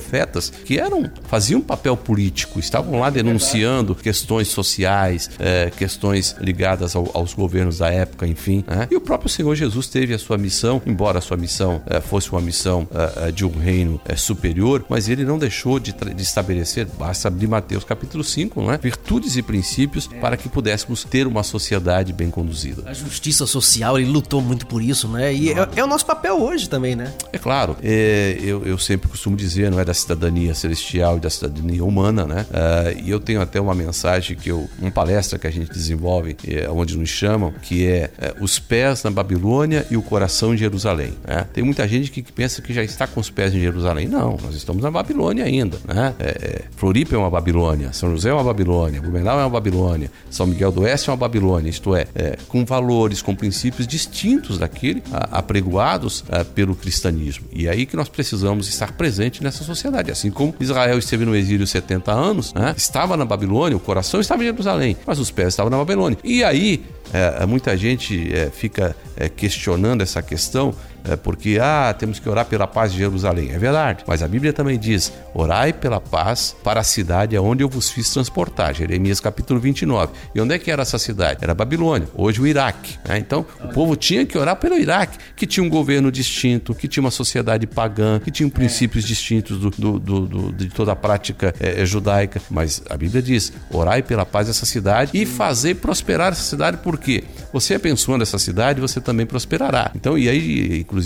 que 0.64 0.78
eram 0.78 1.10
faziam 1.28 1.60
um 1.60 1.62
papel 1.62 1.96
político, 1.96 2.58
estavam 2.58 3.00
lá 3.00 3.10
denunciando 3.10 3.94
questões 3.94 4.48
sociais, 4.48 5.30
é, 5.38 5.70
questões 5.76 6.34
ligadas 6.40 6.94
ao- 6.96 7.10
aos 7.14 7.34
governos 7.34 7.78
da 7.78 7.88
época, 7.90 8.26
enfim. 8.26 8.64
né? 8.66 8.86
E 8.90 8.96
o 8.96 9.00
próprio 9.00 9.28
Senhor 9.28 9.54
Jesus 9.54 9.86
teve 9.86 10.14
a 10.14 10.18
sua 10.18 10.36
missão, 10.38 10.80
embora 10.86 11.18
a 11.18 11.20
sua 11.22 11.36
missão 11.36 11.82
eh, 11.86 12.00
fosse 12.00 12.30
uma 12.32 12.40
missão 12.40 12.86
eh, 12.94 13.32
de 13.32 13.44
um 13.44 13.50
reino 13.50 14.00
superior, 14.16 14.84
mas 14.88 15.08
ele 15.08 15.24
não 15.24 15.38
deixou 15.38 15.78
de, 15.78 15.92
de 15.92 16.22
estabelecer, 16.22 16.86
basta 16.98 17.28
abrir 17.28 17.46
Mateus 17.46 17.84
capítulo 17.84 18.22
5, 18.22 18.60
não 18.62 18.72
é? 18.72 18.78
virtudes 18.78 19.36
e 19.36 19.42
princípios 19.42 20.06
para 20.20 20.36
que 20.36 20.48
pudéssemos 20.48 21.04
ter 21.04 21.26
uma 21.26 21.42
sociedade 21.42 22.12
bem 22.12 22.30
conduzida. 22.30 22.82
A 22.86 22.92
justiça 22.92 23.46
social, 23.46 23.98
ele 23.98 24.10
lutou 24.10 24.40
muito 24.40 24.66
por 24.66 24.82
isso, 24.82 25.08
né? 25.08 25.32
E 25.34 25.50
é, 25.52 25.68
é, 25.76 25.84
o 25.84 25.86
nosso 25.86 26.04
papel 26.06 26.40
hoje 26.40 26.68
também, 26.68 26.94
né? 26.94 27.12
É 27.32 27.38
claro. 27.38 27.76
É, 27.82 28.36
eu, 28.40 28.64
eu 28.64 28.78
sempre 28.78 29.08
costumo 29.08 29.36
dizer, 29.36 29.70
não 29.70 29.80
é 29.80 29.84
da 29.88 29.94
cidadania 29.94 30.54
celestial 30.54 31.16
e 31.16 31.20
da 31.20 31.30
cidadania 31.30 31.82
humana, 31.82 32.26
né? 32.26 32.44
Uh, 32.50 33.04
e 33.06 33.10
eu 33.10 33.18
tenho 33.18 33.40
até 33.40 33.58
uma 33.58 33.74
mensagem 33.74 34.36
que 34.36 34.50
eu, 34.50 34.68
uma 34.78 34.90
palestra 34.90 35.38
que 35.38 35.46
a 35.46 35.50
gente 35.50 35.72
desenvolve, 35.72 36.36
é, 36.46 36.68
onde 36.68 36.98
nos 36.98 37.08
chamam, 37.08 37.54
que 37.62 37.86
é, 37.86 38.10
é, 38.18 38.34
os 38.38 38.58
pés 38.58 39.02
na 39.02 39.10
Babilônia 39.10 39.86
e 39.90 39.96
o 39.96 40.02
coração 40.02 40.52
em 40.52 40.58
Jerusalém. 40.58 41.14
Né? 41.26 41.46
Tem 41.54 41.64
muita 41.64 41.88
gente 41.88 42.10
que 42.10 42.22
pensa 42.22 42.60
que 42.60 42.74
já 42.74 42.84
está 42.84 43.06
com 43.06 43.18
os 43.18 43.30
pés 43.30 43.54
em 43.54 43.60
Jerusalém. 43.60 44.06
Não, 44.06 44.36
nós 44.42 44.54
estamos 44.54 44.82
na 44.82 44.90
Babilônia 44.90 45.44
ainda, 45.44 45.78
né? 45.86 46.14
É, 46.18 46.64
Floripa 46.76 47.14
é 47.14 47.18
uma 47.18 47.30
Babilônia, 47.30 47.90
São 47.94 48.10
José 48.10 48.28
é 48.28 48.34
uma 48.34 48.44
Babilônia, 48.44 49.00
Blumenau 49.00 49.40
é 49.40 49.44
uma 49.44 49.50
Babilônia, 49.50 50.10
São 50.30 50.46
Miguel 50.46 50.70
do 50.70 50.82
Oeste 50.82 51.08
é 51.08 51.12
uma 51.12 51.16
Babilônia, 51.16 51.70
isto 51.70 51.96
é, 51.96 52.06
com 52.46 52.62
valores, 52.62 53.22
com 53.22 53.34
princípios 53.34 53.86
distintos 53.86 54.58
daquele 54.58 55.02
apregoados 55.10 56.24
pelo 56.54 56.76
cristianismo. 56.76 57.46
E 57.52 57.66
é 57.66 57.70
aí 57.70 57.86
que 57.86 57.96
nós 57.96 58.10
precisamos 58.10 58.68
estar 58.68 58.92
presente 58.92 59.42
nessa 59.42 59.64
sociedade. 59.68 60.10
Assim 60.10 60.30
como 60.30 60.54
Israel 60.60 60.98
esteve 60.98 61.24
no 61.24 61.34
exílio 61.34 61.66
70 61.66 62.12
anos, 62.12 62.52
né? 62.54 62.74
estava 62.76 63.16
na 63.16 63.24
Babilônia, 63.24 63.76
o 63.76 63.80
coração 63.80 64.20
estava 64.20 64.42
em 64.42 64.46
Jerusalém, 64.46 64.96
mas 65.06 65.18
os 65.18 65.30
pés 65.30 65.48
estavam 65.48 65.70
na 65.70 65.76
Babilônia. 65.76 66.18
E 66.24 66.42
aí 66.42 66.84
é, 67.12 67.44
muita 67.46 67.76
gente 67.76 68.32
é, 68.34 68.50
fica 68.50 68.94
é, 69.16 69.28
questionando 69.28 70.02
essa 70.02 70.22
questão 70.22 70.74
é, 71.08 71.16
porque 71.16 71.58
ah, 71.60 71.94
temos 71.98 72.18
que 72.18 72.28
orar 72.28 72.44
pela 72.44 72.66
paz 72.66 72.92
de 72.92 72.98
Jerusalém. 72.98 73.50
É 73.52 73.58
verdade, 73.58 74.04
mas 74.06 74.22
a 74.22 74.28
Bíblia 74.28 74.52
também 74.52 74.78
diz: 74.78 75.12
orai 75.34 75.72
pela 75.72 76.00
paz 76.00 76.54
para 76.62 76.80
a 76.80 76.84
cidade 76.84 77.36
aonde 77.36 77.62
eu 77.62 77.68
vos 77.68 77.90
fiz 77.90 78.10
transportar. 78.10 78.74
Jeremias 78.74 79.20
capítulo 79.20 79.60
29. 79.60 80.12
E 80.34 80.40
onde 80.40 80.54
é 80.54 80.58
que 80.58 80.70
era 80.70 80.82
essa 80.82 80.98
cidade? 80.98 81.40
Era 81.42 81.54
Babilônia, 81.54 82.08
hoje 82.14 82.40
o 82.40 82.46
Iraque. 82.46 82.98
Né? 83.06 83.18
Então 83.18 83.44
o 83.62 83.68
povo 83.68 83.96
tinha 83.96 84.24
que 84.26 84.36
orar 84.36 84.56
pelo 84.56 84.76
Iraque, 84.76 85.18
que 85.34 85.46
tinha 85.46 85.64
um 85.64 85.68
governo 85.68 86.12
distinto, 86.12 86.74
que 86.74 86.86
tinha 86.86 87.02
uma 87.02 87.10
sociedade 87.10 87.66
pagã, 87.66 88.20
que 88.20 88.30
tinha 88.30 88.48
princípios 88.48 89.04
distintos 89.04 89.58
do, 89.58 89.70
do, 89.70 89.98
do, 89.98 90.26
do 90.26 90.52
de 90.52 90.68
toda 90.68 90.92
a 90.92 90.96
prática 90.96 91.54
é, 91.60 91.84
judaica. 91.84 92.40
Mas 92.50 92.82
a 92.90 92.96
Bíblia 92.96 93.22
diz: 93.22 93.52
orai 93.70 94.02
pela 94.02 94.26
paz 94.26 94.46
dessa 94.46 94.66
cidade 94.66 95.12
e 95.14 95.24
fazer 95.24 95.76
prosperar 95.76 96.32
essa 96.32 96.42
cidade, 96.42 96.78
porque 96.82 97.24
você 97.52 97.74
abençoando 97.74 98.22
essa 98.22 98.38
cidade, 98.38 98.80
você 98.80 99.00
também 99.00 99.26
prosperará. 99.26 99.90
Então, 99.94 100.18
e 100.18 100.28
aí, 100.28 100.80
inclusive, 100.80 100.97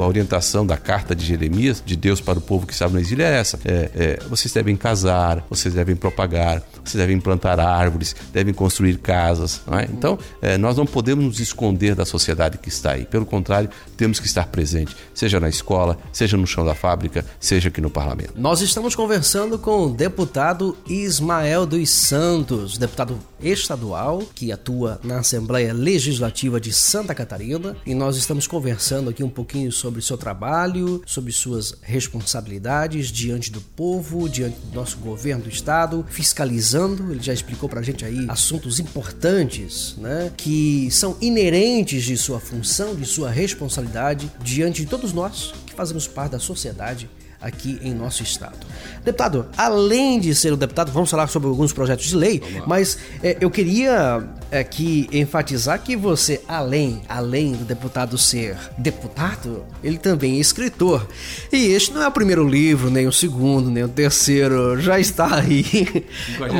a 0.00 0.06
orientação 0.06 0.66
da 0.66 0.76
carta 0.76 1.14
de 1.14 1.24
Jeremias, 1.24 1.82
de 1.84 1.96
Deus 1.96 2.20
para 2.20 2.38
o 2.38 2.42
povo 2.42 2.66
que 2.66 2.72
estava 2.72 2.92
no 2.92 2.98
exílio, 2.98 3.24
é 3.24 3.38
essa: 3.38 3.58
é, 3.64 3.90
é, 3.94 4.18
vocês 4.28 4.52
devem 4.52 4.76
casar, 4.76 5.44
vocês 5.48 5.74
devem 5.74 5.96
propagar, 5.96 6.62
vocês 6.90 7.00
devem 7.00 7.20
plantar 7.20 7.58
árvores, 7.60 8.14
devem 8.32 8.52
construir 8.52 8.98
casas. 8.98 9.60
Não 9.66 9.78
é? 9.78 9.84
Então, 9.84 10.18
é, 10.40 10.56
nós 10.58 10.76
não 10.76 10.86
podemos 10.86 11.24
nos 11.24 11.40
esconder 11.40 11.94
da 11.94 12.04
sociedade 12.04 12.58
que 12.58 12.68
está 12.68 12.92
aí. 12.92 13.04
Pelo 13.04 13.26
contrário, 13.26 13.68
temos 13.96 14.20
que 14.20 14.26
estar 14.26 14.46
presente, 14.46 14.96
seja 15.14 15.40
na 15.40 15.48
escola, 15.48 15.98
seja 16.12 16.36
no 16.36 16.46
chão 16.46 16.64
da 16.64 16.74
fábrica, 16.74 17.24
seja 17.40 17.68
aqui 17.68 17.80
no 17.80 17.90
parlamento. 17.90 18.32
Nós 18.36 18.60
estamos 18.60 18.94
conversando 18.94 19.58
com 19.58 19.86
o 19.86 19.90
deputado 19.90 20.76
Ismael 20.88 21.66
dos 21.66 21.90
Santos, 21.90 22.78
deputado 22.78 23.18
estadual 23.40 24.22
que 24.34 24.50
atua 24.50 25.00
na 25.02 25.18
Assembleia 25.18 25.72
Legislativa 25.72 26.60
de 26.60 26.72
Santa 26.72 27.14
Catarina 27.14 27.76
e 27.84 27.94
nós 27.94 28.16
estamos 28.16 28.46
conversando 28.46 29.10
aqui 29.10 29.22
um 29.22 29.28
pouquinho 29.28 29.70
sobre 29.70 30.02
seu 30.02 30.16
trabalho, 30.16 31.02
sobre 31.06 31.32
suas 31.32 31.74
responsabilidades 31.82 33.08
diante 33.08 33.50
do 33.50 33.60
povo, 33.60 34.28
diante 34.28 34.58
do 34.58 34.74
nosso 34.74 34.98
governo 34.98 35.44
do 35.44 35.50
estado, 35.50 36.04
fiscalizando. 36.08 36.75
Ele 37.10 37.22
já 37.22 37.32
explicou 37.32 37.68
pra 37.68 37.82
gente 37.82 38.04
aí 38.04 38.26
assuntos 38.28 38.78
importantes, 38.78 39.94
né, 39.98 40.30
que 40.36 40.88
são 40.90 41.16
inerentes 41.20 42.04
de 42.04 42.16
sua 42.16 42.38
função, 42.38 42.94
de 42.94 43.06
sua 43.06 43.30
responsabilidade 43.30 44.30
diante 44.42 44.82
de 44.82 44.88
todos 44.88 45.12
nós 45.12 45.52
que 45.66 45.74
fazemos 45.74 46.06
parte 46.06 46.32
da 46.32 46.38
sociedade 46.38 47.08
aqui 47.40 47.78
em 47.82 47.94
nosso 47.94 48.22
estado. 48.22 48.56
Deputado, 49.04 49.46
além 49.56 50.18
de 50.18 50.34
ser 50.34 50.52
o 50.52 50.56
deputado, 50.56 50.90
vamos 50.92 51.10
falar 51.10 51.28
sobre 51.28 51.48
alguns 51.48 51.72
projetos 51.72 52.06
de 52.06 52.16
lei, 52.16 52.42
mas 52.66 52.98
é, 53.22 53.36
eu 53.40 53.50
queria 53.50 54.24
aqui 54.50 55.08
enfatizar 55.12 55.80
que 55.80 55.96
você, 55.96 56.40
além, 56.46 57.02
além 57.08 57.52
do 57.52 57.64
deputado 57.64 58.16
ser 58.16 58.56
deputado, 58.78 59.64
ele 59.82 59.98
também 59.98 60.36
é 60.36 60.40
escritor. 60.40 61.06
E 61.52 61.66
este 61.66 61.92
não 61.92 62.02
é 62.02 62.08
o 62.08 62.10
primeiro 62.10 62.46
livro, 62.46 62.90
nem 62.90 63.06
o 63.06 63.12
segundo, 63.12 63.70
nem 63.70 63.84
o 63.84 63.88
terceiro, 63.88 64.80
já 64.80 64.98
está 64.98 65.36
aí. 65.36 65.64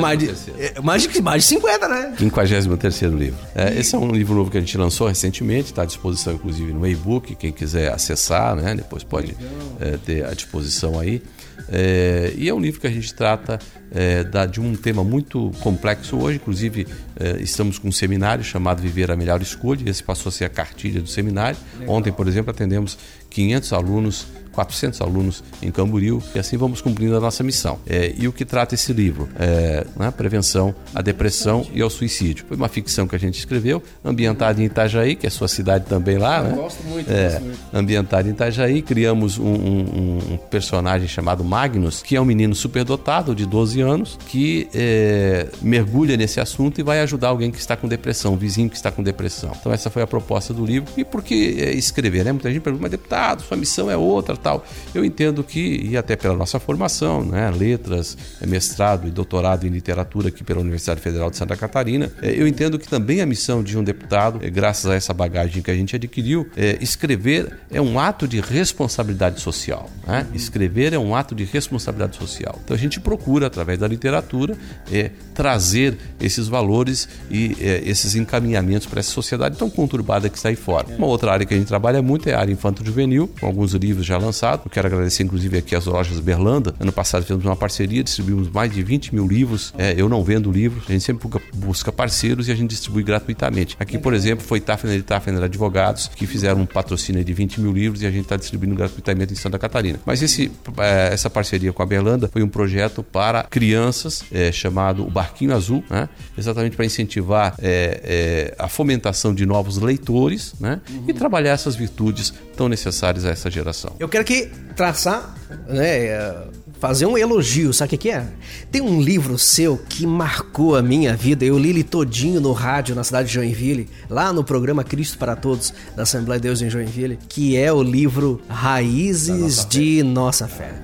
mais, 0.01 0.19
de, 0.19 0.35
é, 0.59 0.81
mais, 0.81 1.03
de, 1.03 1.23
mais 1.23 1.43
de 1.43 1.49
50, 1.49 1.89
né? 1.89 2.15
53 2.19 3.13
livro. 3.13 3.39
É, 3.55 3.79
esse 3.79 3.95
é 3.95 3.99
um 3.99 4.11
livro 4.11 4.35
novo 4.35 4.51
que 4.51 4.59
a 4.59 4.61
gente 4.61 4.77
lançou 4.77 5.09
recentemente, 5.09 5.71
está 5.71 5.83
à 5.83 5.87
disposição 5.87 6.35
inclusive 6.35 6.73
no 6.73 6.87
e-book, 6.87 7.35
quem 7.35 7.53
quiser 7.53 7.93
acessar, 7.93 8.57
né? 8.57 8.75
Depois 8.75 9.03
pode 9.03 9.37
é, 9.81 9.97
ter 9.99 10.25
à 10.25 10.33
disposição 10.35 10.76
aí. 10.99 11.23
É, 11.69 12.33
e 12.37 12.49
é 12.49 12.55
um 12.55 12.61
livro 12.61 12.81
que 12.81 12.87
a 12.87 12.91
gente 12.91 13.13
trata 13.15 13.59
é, 13.91 14.23
da, 14.23 14.47
de 14.47 14.61
um 14.61 14.75
tema 14.77 15.03
muito 15.03 15.51
complexo 15.61 16.17
hoje, 16.17 16.37
inclusive 16.37 16.87
é, 17.19 17.39
estamos 17.41 17.79
com 17.79 17.89
um 17.89 17.93
seminário 17.93 18.45
chamado 18.45 18.83
Viver 18.83 19.11
a 19.11 19.17
Melhor 19.17 19.41
Escolha, 19.41 19.89
esse 19.89 20.03
passou 20.03 20.29
a 20.31 20.33
ser 20.33 20.45
a 20.45 20.49
cartilha 20.49 21.01
do 21.01 21.09
seminário. 21.09 21.59
Legal. 21.79 21.97
Ontem, 21.97 22.13
por 22.13 22.29
exemplo, 22.29 22.51
atendemos 22.51 22.99
500 23.31 23.73
alunos 23.73 24.27
400 24.57 25.03
alunos 25.03 25.45
em 25.63 25.71
Camboriú 25.71 26.23
e 26.35 26.39
assim 26.39 26.57
vamos 26.57 26.81
cumprindo 26.81 27.15
a 27.15 27.21
nossa 27.21 27.45
missão. 27.45 27.79
É, 27.87 28.15
e 28.17 28.27
o 28.27 28.33
que 28.33 28.45
trata 28.45 28.75
esse 28.75 28.91
livro? 28.93 29.29
É, 29.39 29.87
né, 29.95 30.11
prevenção 30.11 30.75
à 30.95 31.03
depressão 31.03 31.67
e 31.75 31.83
ao 31.83 31.91
suicídio. 31.91 32.47
Foi 32.49 32.57
uma 32.57 32.69
ficção 32.69 33.07
que 33.07 33.15
a 33.15 33.19
gente 33.19 33.39
escreveu, 33.39 33.83
ambientada 34.03 34.61
em 34.61 34.65
Itajaí, 34.65 35.15
que 35.15 35.27
é 35.27 35.31
sua 35.31 35.47
cidade 35.47 35.85
também 35.85 36.17
lá, 36.17 36.43
né? 36.43 36.57
Gosto 36.57 36.83
muito, 36.85 37.13
é, 37.13 37.25
gosto 37.25 37.45
muito. 37.45 37.59
Ambientada 37.73 38.29
em 38.29 38.33
Itajaí, 38.33 38.81
criamos 38.81 39.39
um, 39.39 39.45
um, 39.45 40.19
um, 40.33 40.39
personagem 40.51 41.07
chamado 41.07 41.45
Magnus, 41.45 42.03
que 42.03 42.17
é 42.17 42.21
um 42.21 42.25
menino 42.25 42.55
superdotado 42.55 43.35
de 43.35 43.45
12 43.45 43.81
anos, 43.83 44.19
que 44.27 44.69
é, 44.75 45.49
mergulha 45.61 46.17
nesse 46.17 46.41
assunto 46.41 46.81
e 46.81 46.83
vai 46.83 47.01
ajudar 47.01 47.29
alguém 47.29 47.51
que 47.51 47.59
está 47.59 47.77
com 47.77 47.87
depressão, 47.87 48.33
um 48.33 48.37
vizinho 48.39 48.71
que 48.71 48.77
está 48.77 48.91
com 48.91 49.03
depressão. 49.03 49.53
Então 49.61 49.71
essa 49.71 49.91
foi 49.91 50.03
a 50.03 50.07
proposta 50.07 50.55
do 50.55 50.65
livro. 50.65 50.91
E 50.97 51.05
por 51.05 51.23
que 51.23 51.61
é, 51.61 51.75
escrever, 51.75 52.25
né? 52.25 52.33
Muita 52.33 52.51
gente 52.51 52.63
pergunta, 52.63 52.83
mas 52.83 52.91
deputado, 52.91 53.43
sua 53.43 53.57
missão 53.57 53.91
é 53.91 53.97
outra, 53.97 54.35
tal. 54.47 54.65
Eu 54.95 55.05
entendo 55.05 55.43
que, 55.43 55.81
e 55.83 55.97
até 55.97 56.15
pela 56.15 56.37
nossa 56.37 56.61
formação, 56.61 57.25
né, 57.25 57.51
letras, 57.51 58.17
é, 58.41 58.47
mestrado 58.47 59.09
e 59.09 59.11
doutorado 59.11 59.67
em 59.67 59.71
literatura 59.71 60.29
aqui 60.29 60.45
pela 60.45 60.61
Universidade 60.61 61.01
Federal 61.01 61.31
de 61.31 61.37
Santa 61.37 61.57
Catarina, 61.57 62.13
é, 62.23 62.31
eu 62.31 62.47
entendo 62.47 62.79
que 62.79 62.87
também 62.87 63.21
a 63.21 63.27
missão 63.27 63.61
de 63.61 63.77
um 63.77 63.83
deputado, 63.83 64.39
é, 64.41 64.49
graças 64.49 64.89
a 64.89 64.95
essa 64.95 65.13
bagagem 65.13 65.63
que 65.63 65.71
a 65.71 65.75
gente 65.75 65.97
adquiriu, 65.97 66.49
escrever 66.81 67.59
é 67.71 67.81
um 67.81 67.99
ato 67.99 68.29
de 68.29 68.41
responsabilidade 68.41 69.41
social. 69.41 69.91
Né? 70.07 70.27
Escrever 70.33 70.93
é 70.93 70.99
um 70.99 71.15
ato 71.15 71.35
de 71.35 71.45
responsabilidade 71.45 72.17
social. 72.17 72.61
Então 72.65 72.77
a 72.77 72.79
gente 72.79 73.01
procura, 73.01 73.49
através 73.49 73.79
da 73.79 73.89
literatura, 73.89 74.57
é, 74.93 75.11
trazer 75.35 75.99
esses 76.21 76.47
valores 76.47 77.09
e 77.31 77.57
é, 77.61 77.83
esses 77.85 78.15
encaminhamentos 78.15 78.87
para 78.87 79.01
essa 79.01 79.11
sociedade 79.11 79.57
tão 79.57 79.69
conturbada 79.69 80.29
que 80.29 80.37
está 80.37 80.51
aí 80.51 80.57
fora. 80.57 80.87
Uma 80.97 81.07
outra 81.07 81.33
área 81.33 81.45
que 81.45 81.55
a 81.55 81.57
gente 81.57 81.67
trabalha 81.67 82.01
muito 82.01 82.29
é 82.29 82.35
a 82.35 82.41
área 82.41 82.53
infanto-juvenil, 82.53 83.29
com 83.41 83.47
alguns 83.47 83.73
livros 83.73 84.07
já 84.07 84.17
lançados 84.17 84.36
Eu 84.67 84.71
quero 84.71 84.87
agradecer, 84.87 85.23
inclusive, 85.23 85.59
aqui 85.59 85.75
as 85.75 85.87
lojas 85.87 86.21
Berlanda. 86.21 86.75
Ano 86.79 86.93
passado 86.93 87.23
fizemos 87.23 87.45
uma 87.45 87.57
parceria, 87.57 88.03
distribuímos 88.03 88.51
mais 88.51 88.73
de 88.73 88.83
20 88.83 89.15
mil 89.15 89.27
livros. 89.27 89.73
É, 89.79 89.95
eu 89.97 90.09
não 90.09 90.23
vendo 90.23 90.51
livros, 90.51 90.85
a 90.89 90.93
gente 90.93 91.05
sempre 91.05 91.29
busca 91.55 91.93
parceiros 91.93 92.49
e 92.49 92.53
a 92.53 92.55
gente 92.55 92.71
distribui 92.71 93.03
gratuitamente. 93.03 93.77
Aqui, 93.79 93.99
por 93.99 94.13
exemplo, 94.13 94.45
foi 94.45 94.61
Tafner 94.61 94.99
e 94.99 95.03
Tafner 95.03 95.43
Advogados 95.43 96.11
que 96.15 96.27
fizeram 96.27 96.61
um 96.61 96.67
patrocínio 96.67 97.25
de 97.25 97.33
20 97.33 97.61
mil 97.61 97.73
livros 97.73 98.03
e 98.03 98.07
a 98.07 98.11
gente 98.11 98.23
está 98.23 98.37
distribuindo 98.37 98.75
gratuitamente 98.75 99.33
em 99.33 99.37
Santa 99.37 99.59
Catarina. 99.59 99.99
Mas 100.05 100.23
esse, 100.23 100.51
é, 100.79 101.13
essa 101.13 101.31
parceria 101.31 101.73
com 101.73 101.83
a 101.83 101.87
Berlanda 101.87 102.29
foi 102.33 102.43
um 102.43 102.49
projeto 102.49 103.03
para 103.03 103.45
crianças 103.45 104.25
é, 104.33 104.51
chamado 104.53 105.07
o 105.07 105.11
Barquinho 105.11 105.55
Azul, 105.55 105.85
né? 105.89 106.09
exatamente 106.37 106.77
para 106.77 106.85
incentivar 106.85 107.55
é, 107.59 108.01
é, 108.03 108.55
a 108.59 108.69
fomentação 108.69 109.35
de 109.35 109.47
novos 109.47 109.79
leitores 109.79 110.55
né? 110.61 110.81
Uhum. 110.91 111.05
e 111.09 111.13
trabalhar 111.13 111.53
essas 111.53 111.77
virtudes 111.77 112.33
tão 112.57 112.69
necessárias 112.69 113.25
a 113.25 113.31
essa 113.31 113.51
geração. 113.51 113.95
Eu 113.99 114.09
quero 114.09 114.25
que 114.27 114.51
traçar, 114.75 115.35
né, 115.69 116.07
é, 116.07 116.37
fazer 116.79 117.07
um 117.07 117.17
elogio, 117.17 117.73
sabe 117.73 117.95
o 117.95 117.99
que, 117.99 118.11
é? 118.11 118.27
Tem 118.71 118.83
um 118.83 119.01
livro 119.01 119.39
seu 119.39 119.79
que 119.79 120.07
marcou 120.07 120.77
a 120.77 120.83
minha 120.83 121.17
vida, 121.17 121.45
eu 121.45 121.59
li 121.59 121.71
ele 121.71 121.83
todinho 121.83 122.41
no 122.41 122.53
rádio 122.53 122.95
na 122.95 123.03
cidade 123.03 123.29
de 123.29 123.35
Joinville, 123.35 123.89
lá 124.11 124.33
no 124.33 124.45
programa 124.45 124.85
Cristo 124.85 125.17
para 125.17 125.35
Todos 125.35 125.73
da 125.97 126.03
Assembleia 126.03 126.39
de 126.39 126.49
Deus 126.49 126.61
em 126.61 126.69
Joinville, 126.69 127.19
que 127.29 127.57
é 127.57 127.73
o 127.73 127.83
livro 127.83 128.41
Raízes 128.49 129.57
nossa 129.57 129.69
de 129.69 130.03
Nossa 130.03 130.49
Fé. 130.49 130.75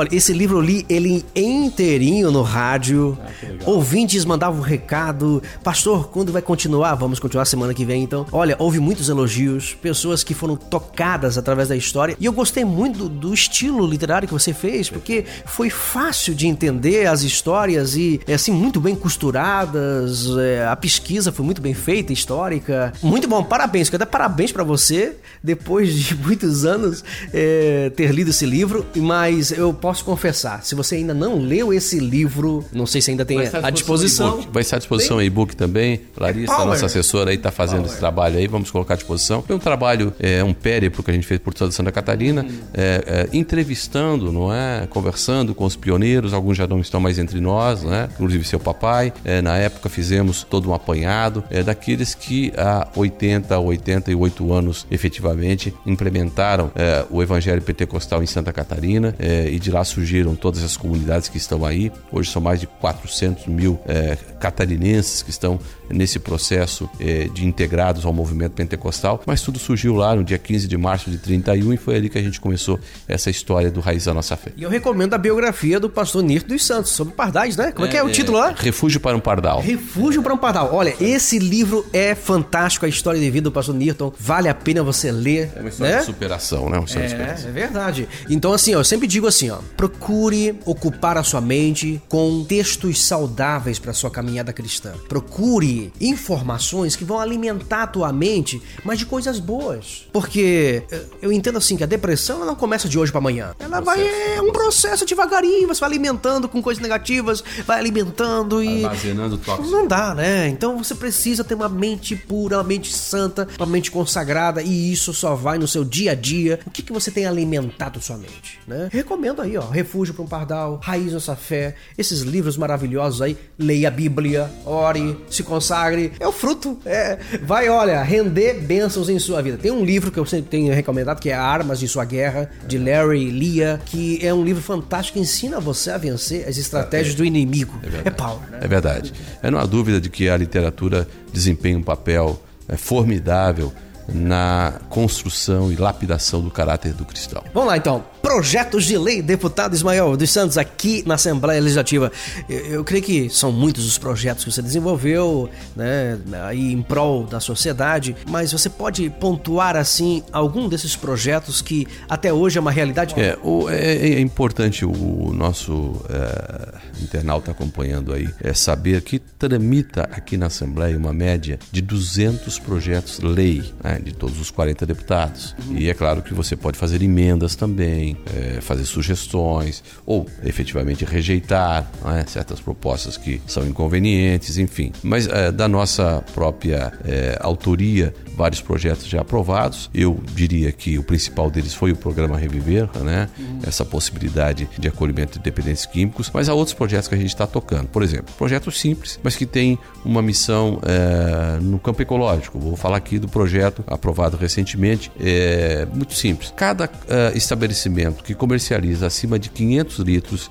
Olha, 0.00 0.08
esse 0.12 0.32
livro 0.32 0.56
eu 0.56 0.62
li 0.62 0.86
ele 0.88 1.22
inteirinho 1.36 2.30
no 2.30 2.40
rádio. 2.40 3.18
Ah, 3.22 3.28
Ouvintes 3.66 4.24
mandavam 4.24 4.60
um 4.60 4.62
recado. 4.62 5.42
Pastor, 5.62 6.08
quando 6.08 6.32
vai 6.32 6.40
continuar? 6.40 6.94
Vamos 6.94 7.18
continuar 7.18 7.44
semana 7.44 7.74
que 7.74 7.84
vem, 7.84 8.02
então. 8.02 8.24
Olha, 8.32 8.56
houve 8.58 8.80
muitos 8.80 9.10
elogios, 9.10 9.74
pessoas 9.74 10.24
que 10.24 10.32
foram 10.32 10.56
tocadas 10.56 11.36
através 11.36 11.68
da 11.68 11.76
história. 11.76 12.16
E 12.18 12.24
eu 12.24 12.32
gostei 12.32 12.64
muito 12.64 13.00
do, 13.00 13.08
do 13.10 13.34
estilo 13.34 13.86
literário 13.86 14.26
que 14.26 14.32
você 14.32 14.54
fez, 14.54 14.88
porque 14.88 15.26
foi 15.44 15.68
fácil 15.68 16.34
de 16.34 16.46
entender 16.46 17.06
as 17.06 17.20
histórias 17.20 17.94
e, 17.94 18.22
é, 18.26 18.32
assim, 18.32 18.52
muito 18.52 18.80
bem 18.80 18.94
costuradas. 18.94 20.28
É, 20.38 20.66
a 20.66 20.76
pesquisa 20.76 21.30
foi 21.30 21.44
muito 21.44 21.60
bem 21.60 21.74
feita, 21.74 22.10
histórica. 22.10 22.90
Muito 23.02 23.28
bom, 23.28 23.44
parabéns. 23.44 23.90
Quero 23.90 23.98
dar 23.98 24.06
parabéns 24.06 24.50
para 24.50 24.64
você, 24.64 25.16
depois 25.44 25.92
de 25.92 26.14
muitos 26.24 26.64
anos, 26.64 27.04
é, 27.34 27.90
ter 27.90 28.12
lido 28.14 28.30
esse 28.30 28.46
livro. 28.46 28.86
Mas 28.96 29.52
eu 29.52 29.74
posso 29.74 29.89
confessar, 30.02 30.62
se 30.64 30.74
você 30.74 30.96
ainda 30.96 31.14
não 31.14 31.38
leu 31.38 31.72
esse 31.72 31.98
livro, 31.98 32.64
não 32.72 32.86
sei 32.86 33.00
se 33.00 33.10
ainda 33.10 33.24
tem 33.24 33.38
à 33.40 33.70
disposição. 33.70 34.40
Vai 34.52 34.62
estar 34.62 34.76
à 34.76 34.78
disposição 34.78 35.20
e-book 35.20 35.56
também. 35.56 36.00
Larissa, 36.16 36.54
a 36.54 36.64
nossa 36.64 36.86
assessora 36.86 37.30
aí, 37.30 37.36
está 37.36 37.50
fazendo 37.50 37.80
Power. 37.80 37.90
esse 37.90 37.98
trabalho 37.98 38.38
aí, 38.38 38.46
vamos 38.46 38.70
colocar 38.70 38.94
à 38.94 38.96
disposição. 38.96 39.42
Foi 39.42 39.56
um 39.56 39.58
trabalho, 39.58 40.12
é, 40.18 40.42
um 40.44 40.52
périplo 40.52 41.02
que 41.02 41.10
a 41.10 41.14
gente 41.14 41.26
fez 41.26 41.40
por 41.40 41.52
toda 41.54 41.72
Santa 41.72 41.92
Catarina, 41.92 42.42
hum. 42.42 42.58
é, 42.74 43.28
é, 43.32 43.36
entrevistando, 43.36 44.32
não 44.32 44.52
é? 44.52 44.86
Conversando 44.88 45.54
com 45.54 45.64
os 45.64 45.76
pioneiros, 45.76 46.32
alguns 46.32 46.56
já 46.56 46.66
não 46.66 46.80
estão 46.80 47.00
mais 47.00 47.18
entre 47.18 47.40
nós, 47.40 47.82
né? 47.82 48.08
Inclusive 48.14 48.44
seu 48.44 48.60
papai. 48.60 49.12
É, 49.24 49.42
na 49.42 49.56
época 49.56 49.88
fizemos 49.88 50.44
todo 50.48 50.70
um 50.70 50.74
apanhado 50.74 51.42
é, 51.50 51.62
daqueles 51.62 52.14
que 52.14 52.52
há 52.56 52.88
80, 52.94 53.58
88 53.58 54.52
anos 54.52 54.86
efetivamente 54.90 55.74
implementaram 55.86 56.70
é, 56.74 57.04
o 57.10 57.22
evangelho 57.22 57.62
pentecostal 57.62 58.22
em 58.22 58.26
Santa 58.26 58.52
Catarina 58.52 59.14
é, 59.18 59.48
e 59.48 59.58
de 59.58 59.69
lá 59.70 59.84
surgiram 59.84 60.34
todas 60.34 60.62
as 60.62 60.76
comunidades 60.76 61.28
que 61.28 61.36
estão 61.36 61.64
aí. 61.64 61.90
Hoje 62.12 62.30
são 62.30 62.42
mais 62.42 62.60
de 62.60 62.66
400 62.66 63.46
mil 63.46 63.80
é, 63.86 64.16
catarinenses 64.38 65.22
que 65.22 65.30
estão 65.30 65.58
nesse 65.88 66.18
processo 66.18 66.88
é, 66.98 67.28
de 67.28 67.44
integrados 67.44 68.04
ao 68.04 68.12
movimento 68.12 68.52
pentecostal, 68.52 69.22
mas 69.26 69.42
tudo 69.42 69.58
surgiu 69.58 69.94
lá 69.94 70.14
no 70.14 70.24
dia 70.24 70.38
15 70.38 70.68
de 70.68 70.76
março 70.76 71.10
de 71.10 71.18
31 71.18 71.74
e 71.74 71.76
foi 71.76 71.96
ali 71.96 72.08
que 72.08 72.18
a 72.18 72.22
gente 72.22 72.40
começou 72.40 72.78
essa 73.08 73.30
história 73.30 73.70
do 73.70 73.80
Raiz 73.80 74.04
da 74.04 74.14
Nossa 74.14 74.36
Fé. 74.36 74.52
E 74.56 74.62
eu 74.62 74.70
recomendo 74.70 75.14
a 75.14 75.18
biografia 75.18 75.80
do 75.80 75.90
pastor 75.90 76.22
Nirto 76.22 76.48
dos 76.48 76.64
Santos, 76.64 76.92
sobre 76.92 77.14
pardais, 77.14 77.56
né? 77.56 77.72
Como 77.72 77.86
é, 77.86 77.88
é 77.88 77.90
que 77.90 77.96
é 77.96 78.04
o 78.04 78.08
é, 78.08 78.12
título 78.12 78.38
lá? 78.38 78.54
Refúgio 78.56 79.00
para 79.00 79.16
um 79.16 79.20
Pardal. 79.20 79.60
Refúgio 79.60 80.22
para 80.22 80.32
um 80.32 80.38
Pardal. 80.38 80.72
Olha, 80.72 80.94
esse 81.00 81.38
livro 81.38 81.84
é 81.92 82.14
fantástico, 82.14 82.86
a 82.86 82.88
história 82.88 83.20
de 83.20 83.30
vida 83.30 83.44
do 83.44 83.52
pastor 83.52 83.74
Nirton, 83.74 84.12
vale 84.18 84.48
a 84.48 84.54
pena 84.54 84.82
você 84.82 85.10
ler. 85.10 85.50
É 85.56 85.60
uma 85.60 85.68
história 85.68 85.94
né? 85.94 86.00
de 86.00 86.06
superação, 86.06 86.70
né? 86.70 86.78
Uma 86.78 86.84
história 86.84 87.04
é, 87.04 87.08
de 87.08 87.12
superação. 87.14 87.48
é 87.48 87.52
verdade. 87.52 88.08
Então, 88.28 88.52
assim, 88.52 88.74
ó, 88.74 88.80
eu 88.80 88.84
sempre 88.84 89.06
digo 89.06 89.26
assim, 89.26 89.50
ó, 89.50 89.58
procure 89.76 90.58
ocupar 90.64 91.16
a 91.16 91.22
sua 91.22 91.40
mente 91.40 92.00
com 92.08 92.44
textos 92.44 93.02
saudáveis 93.02 93.78
para 93.78 93.92
sua 93.92 94.10
caminhada 94.10 94.52
cristã. 94.52 94.92
Procure 95.08 95.92
informações 96.00 96.96
que 96.96 97.04
vão 97.04 97.18
alimentar 97.18 97.84
a 97.84 97.86
tua 97.86 98.12
mente, 98.12 98.60
mas 98.84 98.98
de 98.98 99.06
coisas 99.06 99.38
boas. 99.38 100.06
Porque 100.12 100.82
eh, 100.90 101.04
eu 101.22 101.32
entendo 101.32 101.58
assim 101.58 101.76
que 101.76 101.84
a 101.84 101.86
depressão 101.86 102.36
ela 102.36 102.46
não 102.46 102.56
começa 102.56 102.88
de 102.88 102.98
hoje 102.98 103.10
para 103.12 103.18
amanhã. 103.18 103.54
Ela 103.58 103.80
vai 103.80 104.00
é 104.00 104.40
um 104.42 104.52
processo 104.52 105.04
devagarinho, 105.04 105.68
você 105.68 105.80
vai 105.80 105.90
alimentando 105.90 106.48
com 106.48 106.62
coisas 106.62 106.82
negativas, 106.82 107.42
vai 107.66 107.78
alimentando 107.78 108.62
e 108.62 108.84
armazenando 108.84 109.38
tóxicos. 109.38 109.70
Não 109.70 109.86
dá, 109.86 110.14
né? 110.14 110.48
Então 110.48 110.78
você 110.78 110.94
precisa 110.94 111.44
ter 111.44 111.54
uma 111.54 111.68
mente 111.68 112.16
pura, 112.16 112.58
uma 112.58 112.64
mente 112.64 112.92
santa, 112.92 113.48
uma 113.58 113.66
mente 113.66 113.90
consagrada 113.90 114.62
e 114.62 114.92
isso 114.92 115.12
só 115.12 115.34
vai 115.34 115.58
no 115.58 115.68
seu 115.68 115.84
dia 115.84 116.12
a 116.12 116.14
dia. 116.14 116.60
O 116.66 116.70
que, 116.70 116.82
que 116.82 116.92
você 116.92 117.10
tem 117.10 117.26
alimentado 117.26 118.00
sua 118.00 118.16
mente, 118.16 118.58
né? 118.66 118.88
Recomendo 118.92 119.42
aí, 119.42 119.49
ó, 119.56 119.68
Refúgio 119.68 120.14
para 120.14 120.24
um 120.24 120.26
Pardal, 120.26 120.80
Raiz 120.82 121.12
Nossa 121.12 121.36
Fé, 121.36 121.74
esses 121.96 122.20
livros 122.20 122.56
maravilhosos 122.56 123.22
aí. 123.22 123.36
Leia 123.58 123.88
a 123.88 123.90
Bíblia, 123.90 124.50
ore, 124.64 125.16
se 125.30 125.42
consagre. 125.42 126.12
É 126.18 126.26
o 126.26 126.32
fruto, 126.32 126.78
é. 126.84 127.18
Vai, 127.42 127.68
olha, 127.68 128.02
render 128.02 128.60
bênçãos 128.60 129.08
em 129.08 129.18
sua 129.18 129.42
vida. 129.42 129.56
Tem 129.56 129.70
um 129.70 129.84
livro 129.84 130.10
que 130.10 130.18
eu 130.18 130.26
sempre 130.26 130.50
tenho 130.50 130.74
recomendado 130.74 131.20
que 131.20 131.30
é 131.30 131.34
Armas 131.34 131.78
de 131.78 131.88
Sua 131.88 132.04
Guerra, 132.04 132.50
de 132.66 132.78
Larry 132.78 133.30
Lia, 133.30 133.80
que 133.86 134.24
é 134.24 134.32
um 134.32 134.44
livro 134.44 134.62
fantástico 134.62 135.18
que 135.18 135.20
ensina 135.20 135.60
você 135.60 135.90
a 135.90 135.98
vencer 135.98 136.46
as 136.48 136.56
estratégias 136.56 137.14
é, 137.14 137.18
do 137.18 137.24
inimigo. 137.24 137.78
É, 138.04 138.08
é 138.08 138.10
power, 138.10 138.50
né? 138.50 138.60
É 138.62 138.68
verdade. 138.68 139.12
É 139.42 139.50
não 139.50 139.58
há 139.58 139.66
dúvida 139.66 140.00
de 140.00 140.08
que 140.08 140.28
a 140.28 140.36
literatura 140.36 141.06
desempenha 141.32 141.78
um 141.78 141.82
papel 141.82 142.40
é, 142.68 142.76
formidável 142.76 143.72
na 144.12 144.80
construção 144.88 145.70
e 145.70 145.76
lapidação 145.76 146.40
do 146.40 146.50
caráter 146.50 146.92
do 146.92 147.04
cristão. 147.04 147.42
Vamos 147.54 147.68
lá 147.68 147.76
então 147.76 148.04
projetos 148.30 148.84
de 148.84 148.96
lei, 148.96 149.20
deputado 149.20 149.74
Ismael 149.74 150.16
dos 150.16 150.30
Santos, 150.30 150.56
aqui 150.56 151.02
na 151.04 151.14
Assembleia 151.14 151.60
Legislativa. 151.60 152.12
Eu, 152.48 152.58
eu, 152.58 152.84
creio 152.84 153.02
que 153.02 153.28
são 153.28 153.50
muitos 153.50 153.84
os 153.84 153.98
projetos 153.98 154.44
que 154.44 154.52
você 154.52 154.62
desenvolveu, 154.62 155.50
né, 155.74 156.16
aí 156.44 156.72
em 156.72 156.80
prol 156.80 157.24
da 157.24 157.40
sociedade, 157.40 158.14
mas 158.28 158.52
você 158.52 158.70
pode 158.70 159.10
pontuar, 159.10 159.74
assim, 159.74 160.22
algum 160.32 160.68
desses 160.68 160.94
projetos 160.94 161.60
que 161.60 161.88
até 162.08 162.32
hoje 162.32 162.56
é 162.56 162.60
uma 162.60 162.70
realidade? 162.70 163.14
É, 163.18 163.36
o, 163.42 163.68
é, 163.68 163.96
é 163.96 164.20
importante 164.20 164.84
o 164.84 165.32
nosso 165.34 166.00
é, 166.08 166.74
internauta 167.02 167.50
acompanhando 167.50 168.12
aí 168.12 168.28
é 168.40 168.52
saber 168.54 169.02
que 169.02 169.18
tramita 169.18 170.02
aqui 170.12 170.36
na 170.36 170.46
Assembleia 170.46 170.96
uma 170.96 171.12
média 171.12 171.58
de 171.70 171.80
200 171.80 172.58
projetos 172.58 173.20
lei, 173.20 173.62
né, 173.82 174.00
de 174.02 174.12
todos 174.12 174.40
os 174.40 174.50
40 174.50 174.86
deputados. 174.86 175.54
Uhum. 175.66 175.76
E 175.76 175.88
é 175.88 175.94
claro 175.94 176.22
que 176.22 176.34
você 176.34 176.56
pode 176.56 176.78
fazer 176.78 177.02
emendas 177.02 177.54
também, 177.54 178.16
é, 178.34 178.60
fazer 178.60 178.84
sugestões 178.84 179.82
ou 180.04 180.26
efetivamente 180.44 181.04
rejeitar 181.04 181.90
é, 182.04 182.24
certas 182.26 182.60
propostas 182.60 183.16
que 183.16 183.40
são 183.46 183.66
inconvenientes, 183.66 184.58
enfim. 184.58 184.92
Mas 185.02 185.26
é, 185.26 185.50
da 185.50 185.68
nossa 185.68 186.22
própria 186.34 186.92
é, 187.04 187.38
autoria, 187.40 188.14
vários 188.40 188.62
projetos 188.62 189.06
já 189.06 189.20
aprovados. 189.20 189.90
Eu 189.92 190.18
diria 190.34 190.72
que 190.72 190.98
o 190.98 191.02
principal 191.02 191.50
deles 191.50 191.74
foi 191.74 191.92
o 191.92 191.96
programa 191.96 192.38
Reviver, 192.38 192.88
né? 193.02 193.28
Uhum. 193.38 193.58
Essa 193.66 193.84
possibilidade 193.84 194.66
de 194.78 194.88
acolhimento 194.88 195.38
de 195.38 195.44
dependentes 195.44 195.84
químicos. 195.84 196.30
Mas 196.32 196.48
há 196.48 196.54
outros 196.54 196.72
projetos 196.72 197.06
que 197.06 197.14
a 197.14 197.18
gente 197.18 197.28
está 197.28 197.46
tocando. 197.46 197.88
Por 197.88 198.02
exemplo, 198.02 198.32
projetos 198.38 198.80
simples, 198.80 199.20
mas 199.22 199.36
que 199.36 199.44
têm 199.44 199.78
uma 200.02 200.22
missão 200.22 200.80
é, 200.86 201.60
no 201.60 201.78
campo 201.78 202.00
ecológico. 202.00 202.58
Vou 202.58 202.76
falar 202.76 202.96
aqui 202.96 203.18
do 203.18 203.28
projeto 203.28 203.84
aprovado 203.86 204.38
recentemente, 204.38 205.12
é 205.20 205.86
muito 205.92 206.14
simples. 206.14 206.50
Cada 206.56 206.88
é, 207.08 207.36
estabelecimento 207.36 208.24
que 208.24 208.34
comercializa 208.34 209.06
acima 209.06 209.38
de 209.38 209.50
500 209.50 209.98
litros 209.98 210.50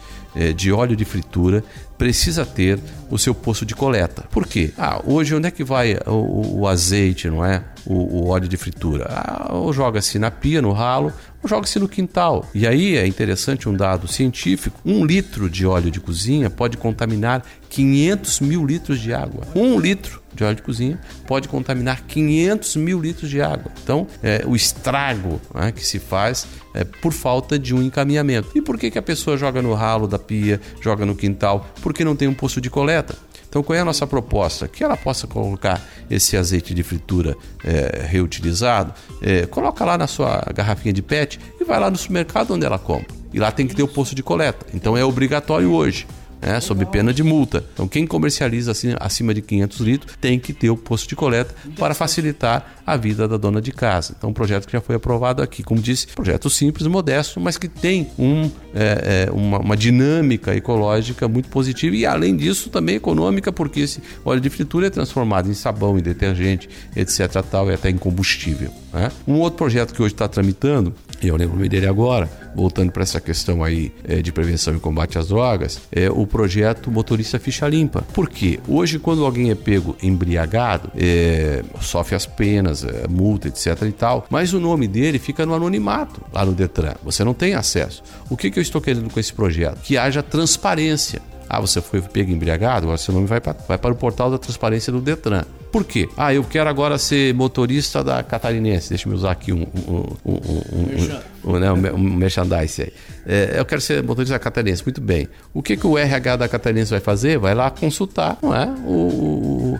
de 0.55 0.71
óleo 0.71 0.95
de 0.95 1.05
fritura 1.05 1.63
precisa 1.97 2.45
ter 2.45 2.79
o 3.09 3.17
seu 3.17 3.35
posto 3.35 3.65
de 3.65 3.75
coleta. 3.75 4.23
Por 4.31 4.47
quê? 4.47 4.71
Ah, 4.77 5.01
hoje 5.05 5.35
onde 5.35 5.47
é 5.47 5.51
que 5.51 5.63
vai 5.63 5.97
o, 6.07 6.61
o 6.61 6.67
azeite, 6.67 7.29
não 7.29 7.43
é? 7.43 7.63
O, 7.85 7.93
o, 7.93 8.27
óleo 8.29 8.47
de 8.47 8.55
fritura? 8.55 9.05
Ah, 9.09 9.49
ou 9.53 9.73
joga-se 9.73 10.17
na 10.17 10.31
pia, 10.31 10.61
no 10.61 10.71
ralo, 10.71 11.11
ou 11.41 11.49
joga-se 11.49 11.79
no 11.79 11.87
quintal. 11.87 12.45
E 12.53 12.67
aí 12.67 12.97
é 12.97 13.07
interessante 13.07 13.67
um 13.67 13.73
dado 13.73 14.07
científico: 14.07 14.79
um 14.85 15.05
litro 15.05 15.49
de 15.49 15.65
óleo 15.65 15.91
de 15.91 15.99
cozinha 15.99 16.49
pode 16.49 16.77
contaminar 16.77 17.43
500 17.69 18.39
mil 18.41 18.65
litros 18.65 18.99
de 18.99 19.13
água. 19.13 19.47
Um 19.55 19.79
litro 19.79 20.21
de 20.33 20.43
óleo 20.43 20.55
de 20.55 20.61
cozinha 20.61 20.99
pode 21.27 21.47
contaminar 21.47 22.01
500 22.05 22.75
mil 22.75 22.99
litros 22.99 23.29
de 23.29 23.41
água. 23.41 23.71
Então, 23.83 24.07
é, 24.23 24.43
o 24.45 24.55
estrago 24.55 25.41
né, 25.53 25.71
que 25.71 25.85
se 25.85 25.99
faz 25.99 26.47
é 26.73 26.83
por 26.83 27.11
falta 27.11 27.57
de 27.57 27.73
um 27.73 27.81
encaminhamento. 27.81 28.49
E 28.55 28.61
por 28.61 28.77
que, 28.77 28.91
que 28.91 28.99
a 28.99 29.01
pessoa 29.01 29.37
joga 29.37 29.61
no 29.61 29.73
ralo 29.73 30.07
da 30.07 30.19
pia, 30.19 30.61
joga 30.81 31.05
no 31.05 31.15
quintal? 31.15 31.67
Porque 31.81 32.03
não 32.03 32.15
tem 32.15 32.27
um 32.27 32.33
posto 32.33 32.61
de 32.61 32.69
coleta. 32.69 33.15
Então, 33.49 33.63
qual 33.63 33.75
é 33.75 33.81
a 33.81 33.85
nossa 33.85 34.05
proposta? 34.05 34.67
Que 34.67 34.83
ela 34.83 34.95
possa 34.95 35.25
colocar 35.25 35.81
esse 36.09 36.37
azeite 36.37 36.73
de 36.73 36.83
fritura 36.83 37.35
é, 37.63 38.05
reutilizado, 38.05 38.93
é, 39.21 39.47
coloca 39.47 39.83
lá 39.83 39.97
na 39.97 40.05
sua 40.05 40.45
garrafinha 40.53 40.93
de 40.93 41.01
PET 41.01 41.39
e 41.59 41.63
vai 41.63 41.79
lá 41.79 41.89
no 41.89 41.97
supermercado 41.97 42.53
onde 42.53 42.65
ela 42.65 42.77
compra. 42.77 43.07
E 43.33 43.39
lá 43.39 43.51
tem 43.51 43.67
que 43.67 43.75
ter 43.75 43.83
o 43.83 43.87
posto 43.87 44.13
de 44.13 44.21
coleta. 44.21 44.67
Então, 44.73 44.95
é 44.95 45.03
obrigatório 45.03 45.71
hoje 45.71 46.05
né, 46.41 46.59
sob 46.59 46.85
pena 46.85 47.13
de 47.13 47.23
multa. 47.23 47.63
Então, 47.73 47.87
quem 47.87 48.07
comercializa 48.07 48.71
assim, 48.71 48.95
acima 48.99 49.33
de 49.33 49.41
500 49.41 49.79
litros 49.79 50.17
tem 50.19 50.39
que 50.39 50.53
ter 50.53 50.69
o 50.69 50.77
posto 50.77 51.07
de 51.09 51.15
coleta 51.15 51.53
para 51.77 51.93
facilitar 51.93 52.81
a 52.85 52.97
vida 52.97 53.27
da 53.27 53.37
dona 53.37 53.61
de 53.61 53.71
casa. 53.71 54.15
Então, 54.17 54.31
um 54.31 54.33
projeto 54.33 54.65
que 54.65 54.73
já 54.73 54.81
foi 54.81 54.95
aprovado 54.95 55.43
aqui, 55.43 55.61
como 55.61 55.81
disse, 55.81 56.07
projeto 56.07 56.49
simples, 56.49 56.87
modesto, 56.87 57.39
mas 57.39 57.57
que 57.57 57.67
tem 57.67 58.09
um, 58.17 58.49
é, 58.73 59.27
é, 59.27 59.31
uma, 59.31 59.59
uma, 59.59 59.77
dinâmica 59.77 60.55
ecológica 60.55 61.27
muito 61.27 61.49
positiva 61.49 61.95
e, 61.95 62.05
além 62.05 62.35
disso, 62.35 62.69
também 62.69 62.95
econômica, 62.95 63.51
porque 63.51 63.81
esse 63.81 64.01
óleo 64.25 64.41
de 64.41 64.49
fritura 64.49 64.87
é 64.87 64.89
transformado 64.89 65.49
em 65.49 65.53
sabão, 65.53 65.97
em 65.99 66.01
detergente, 66.01 66.69
etc. 66.95 67.29
Tal, 67.49 67.69
e 67.69 67.73
até 67.73 67.89
em 67.89 67.97
combustível. 67.97 68.71
Né? 68.91 69.11
Um 69.27 69.35
outro 69.35 69.57
projeto 69.57 69.93
que 69.93 70.01
hoje 70.01 70.13
está 70.13 70.27
tramitando 70.27 70.93
eu 71.27 71.35
lembro 71.35 71.67
dele 71.67 71.87
agora, 71.87 72.29
voltando 72.55 72.91
para 72.91 73.03
essa 73.03 73.19
questão 73.19 73.63
aí 73.63 73.91
é, 74.03 74.21
de 74.21 74.31
prevenção 74.31 74.75
e 74.75 74.79
combate 74.79 75.17
às 75.17 75.27
drogas, 75.27 75.81
é 75.91 76.09
o 76.09 76.25
projeto 76.25 76.91
Motorista 76.91 77.39
Ficha 77.39 77.67
Limpa. 77.67 78.03
Por 78.13 78.29
quê? 78.29 78.59
Hoje, 78.67 78.99
quando 78.99 79.25
alguém 79.25 79.51
é 79.51 79.55
pego 79.55 79.95
embriagado, 80.01 80.91
é, 80.95 81.63
sofre 81.81 82.15
as 82.15 82.25
penas, 82.25 82.83
é, 82.83 83.07
multa, 83.07 83.47
etc 83.47 83.81
e 83.87 83.91
tal, 83.91 84.25
mas 84.29 84.53
o 84.53 84.59
nome 84.59 84.87
dele 84.87 85.19
fica 85.19 85.45
no 85.45 85.53
anonimato 85.53 86.21
lá 86.31 86.45
no 86.45 86.53
Detran. 86.53 86.95
Você 87.03 87.23
não 87.23 87.33
tem 87.33 87.55
acesso. 87.55 88.03
O 88.29 88.37
que, 88.37 88.49
que 88.49 88.59
eu 88.59 88.63
estou 88.63 88.81
querendo 88.81 89.09
com 89.11 89.19
esse 89.19 89.33
projeto? 89.33 89.79
Que 89.81 89.97
haja 89.97 90.23
transparência. 90.23 91.21
Ah, 91.49 91.59
você 91.59 91.81
foi 91.81 91.99
pego 92.01 92.31
embriagado? 92.31 92.85
Agora 92.85 92.97
seu 92.97 93.13
nome 93.13 93.25
vai 93.25 93.41
vai 93.67 93.77
para 93.77 93.91
o 93.91 93.95
portal 93.95 94.29
da 94.29 94.37
transparência 94.37 94.93
do 94.93 95.01
Detran. 95.01 95.43
Por 95.71 95.85
quê? 95.85 96.09
Ah, 96.17 96.33
eu 96.33 96.43
quero 96.43 96.69
agora 96.69 96.97
ser 96.97 97.33
motorista 97.33 98.03
da 98.03 98.23
Catarinense. 98.23 98.89
Deixa 98.89 99.07
eu 99.07 99.13
usar 99.13 99.31
aqui 99.31 99.53
um, 99.53 99.67
um, 99.87 100.03
um, 100.25 101.55
um, 101.55 101.59
né, 101.59 101.71
um 101.71 101.97
merchandise 101.97 102.81
aí. 102.81 102.93
É, 103.25 103.59
eu 103.59 103.65
quero 103.65 103.79
ser 103.79 104.01
motorista 104.03 104.33
da 104.33 104.39
Catarinense. 104.39 104.83
Muito 104.83 104.99
bem. 104.99 105.27
O 105.53 105.61
que, 105.61 105.77
que 105.77 105.85
o 105.85 105.97
RH 105.97 106.37
da 106.37 106.47
Catarinense 106.47 106.91
vai 106.91 106.99
fazer? 106.99 107.37
Vai 107.37 107.53
lá 107.53 107.69
consultar 107.69 108.37
não 108.41 108.55
é? 108.55 108.65
o, 108.85 109.75
o 109.75 109.79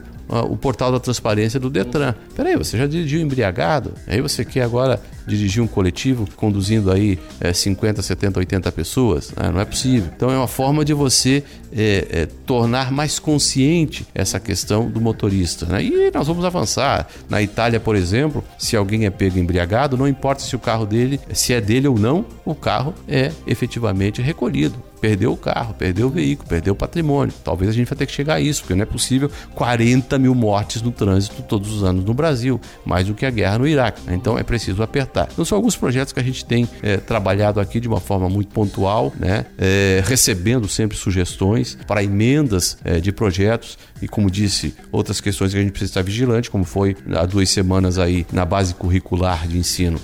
portal 0.58 0.92
da 0.92 1.00
transparência 1.00 1.60
do 1.60 1.70
Detran. 1.70 2.14
Peraí, 2.36 2.56
você 2.56 2.78
já 2.78 2.86
dirigiu 2.86 3.20
embriagado? 3.22 3.94
Aí 4.08 4.22
você 4.22 4.46
quer 4.46 4.64
agora 4.64 5.02
dirigir 5.28 5.62
um 5.62 5.68
coletivo 5.68 6.28
conduzindo 6.36 6.92
aí 6.92 7.20
é, 7.40 7.54
50, 7.54 8.02
70, 8.02 8.40
80 8.40 8.72
pessoas? 8.72 9.32
Né? 9.32 9.50
Não 9.52 9.60
é 9.60 9.66
possível. 9.66 10.10
Então 10.16 10.30
é 10.30 10.38
uma 10.38 10.48
forma 10.48 10.86
de 10.86 10.94
você 10.94 11.44
é, 11.72 12.08
é, 12.10 12.26
tornar 12.46 12.92
mais 12.92 13.20
consciente 13.20 14.06
essa 14.14 14.40
questão 14.40 14.90
do 14.90 15.02
motorista. 15.02 15.66
Né? 15.66 15.84
E 15.84 16.12
nós 16.14 16.28
vamos 16.28 16.46
avançar. 16.46 17.08
Na 17.28 17.42
Itália, 17.42 17.80
por 17.80 17.96
exemplo, 17.96 18.44
se 18.58 18.76
alguém 18.76 19.06
é 19.06 19.10
pego 19.10 19.40
embriagado, 19.40 19.98
não 19.98 20.08
importa 20.08 20.42
se 20.42 20.56
o 20.56 20.60
carro 20.60 20.86
dele, 20.86 21.20
se 21.34 21.54
é 21.54 21.62
dele 21.62 21.88
ou 21.88 21.98
não, 21.98 22.26
o 22.46 22.56
carro 22.56 22.94
é 23.08 23.32
efetivamente 23.48 24.22
recolhido 24.22 24.89
perdeu 25.00 25.34
o 25.34 25.38
carro, 25.38 25.74
perdeu 25.74 26.08
o 26.08 26.10
veículo, 26.10 26.48
perdeu 26.48 26.74
o 26.74 26.76
patrimônio. 26.76 27.34
Talvez 27.44 27.72
a 27.72 27.74
gente 27.74 27.88
vai 27.88 27.98
ter 27.98 28.06
que 28.06 28.12
chegar 28.12 28.36
a 28.36 28.40
isso, 28.40 28.62
porque 28.62 28.76
não 28.76 28.84
é 28.84 28.86
possível 28.86 29.30
40 29.56 30.18
mil 30.20 30.36
mortes 30.36 30.82
no 30.82 30.92
trânsito 30.92 31.42
todos 31.44 31.74
os 31.74 31.84
anos 31.84 32.04
no 32.04 32.14
Brasil, 32.14 32.60
mais 32.86 33.08
do 33.08 33.14
que 33.14 33.26
a 33.26 33.32
guerra 33.32 33.60
no 33.60 33.68
Iraque. 33.68 34.02
Então 34.10 34.38
é 34.38 34.44
preciso 34.44 34.84
apertar. 34.84 35.30
Então 35.32 35.44
são 35.46 35.56
alguns 35.56 35.76
projetos 35.76 36.14
que 36.14 36.20
a 36.20 36.24
gente 36.24 36.46
tem 36.46 36.68
é, 36.82 36.98
trabalhado 36.98 37.60
aqui 37.60 37.80
de 37.80 37.88
uma 37.88 38.00
forma 38.00 38.30
muito 38.30 38.50
pontual, 38.50 39.14
né? 39.20 39.46
É, 39.58 40.04
recebendo 40.06 40.68
sempre 40.68 40.98
sugestões 40.98 41.78
para 41.88 42.04
emendas 42.04 42.78
é, 42.84 43.00
de 43.00 43.12
projetos 43.12 43.78
e, 44.02 44.08
como 44.08 44.30
disse, 44.30 44.76
outras 44.92 45.20
questões 45.20 45.52
que 45.52 45.58
a 45.58 45.62
gente 45.62 45.72
precisa 45.72 45.92
estar 45.92 46.02
vigilante, 46.02 46.50
como 46.50 46.64
foi 46.64 46.96
há 47.16 47.26
duas 47.26 47.50
semanas 47.50 47.98
aí 47.98 48.26
na 48.32 48.46
base 48.46 48.74
curricular 48.74 49.48
de 49.48 49.58
ensino 49.58 50.00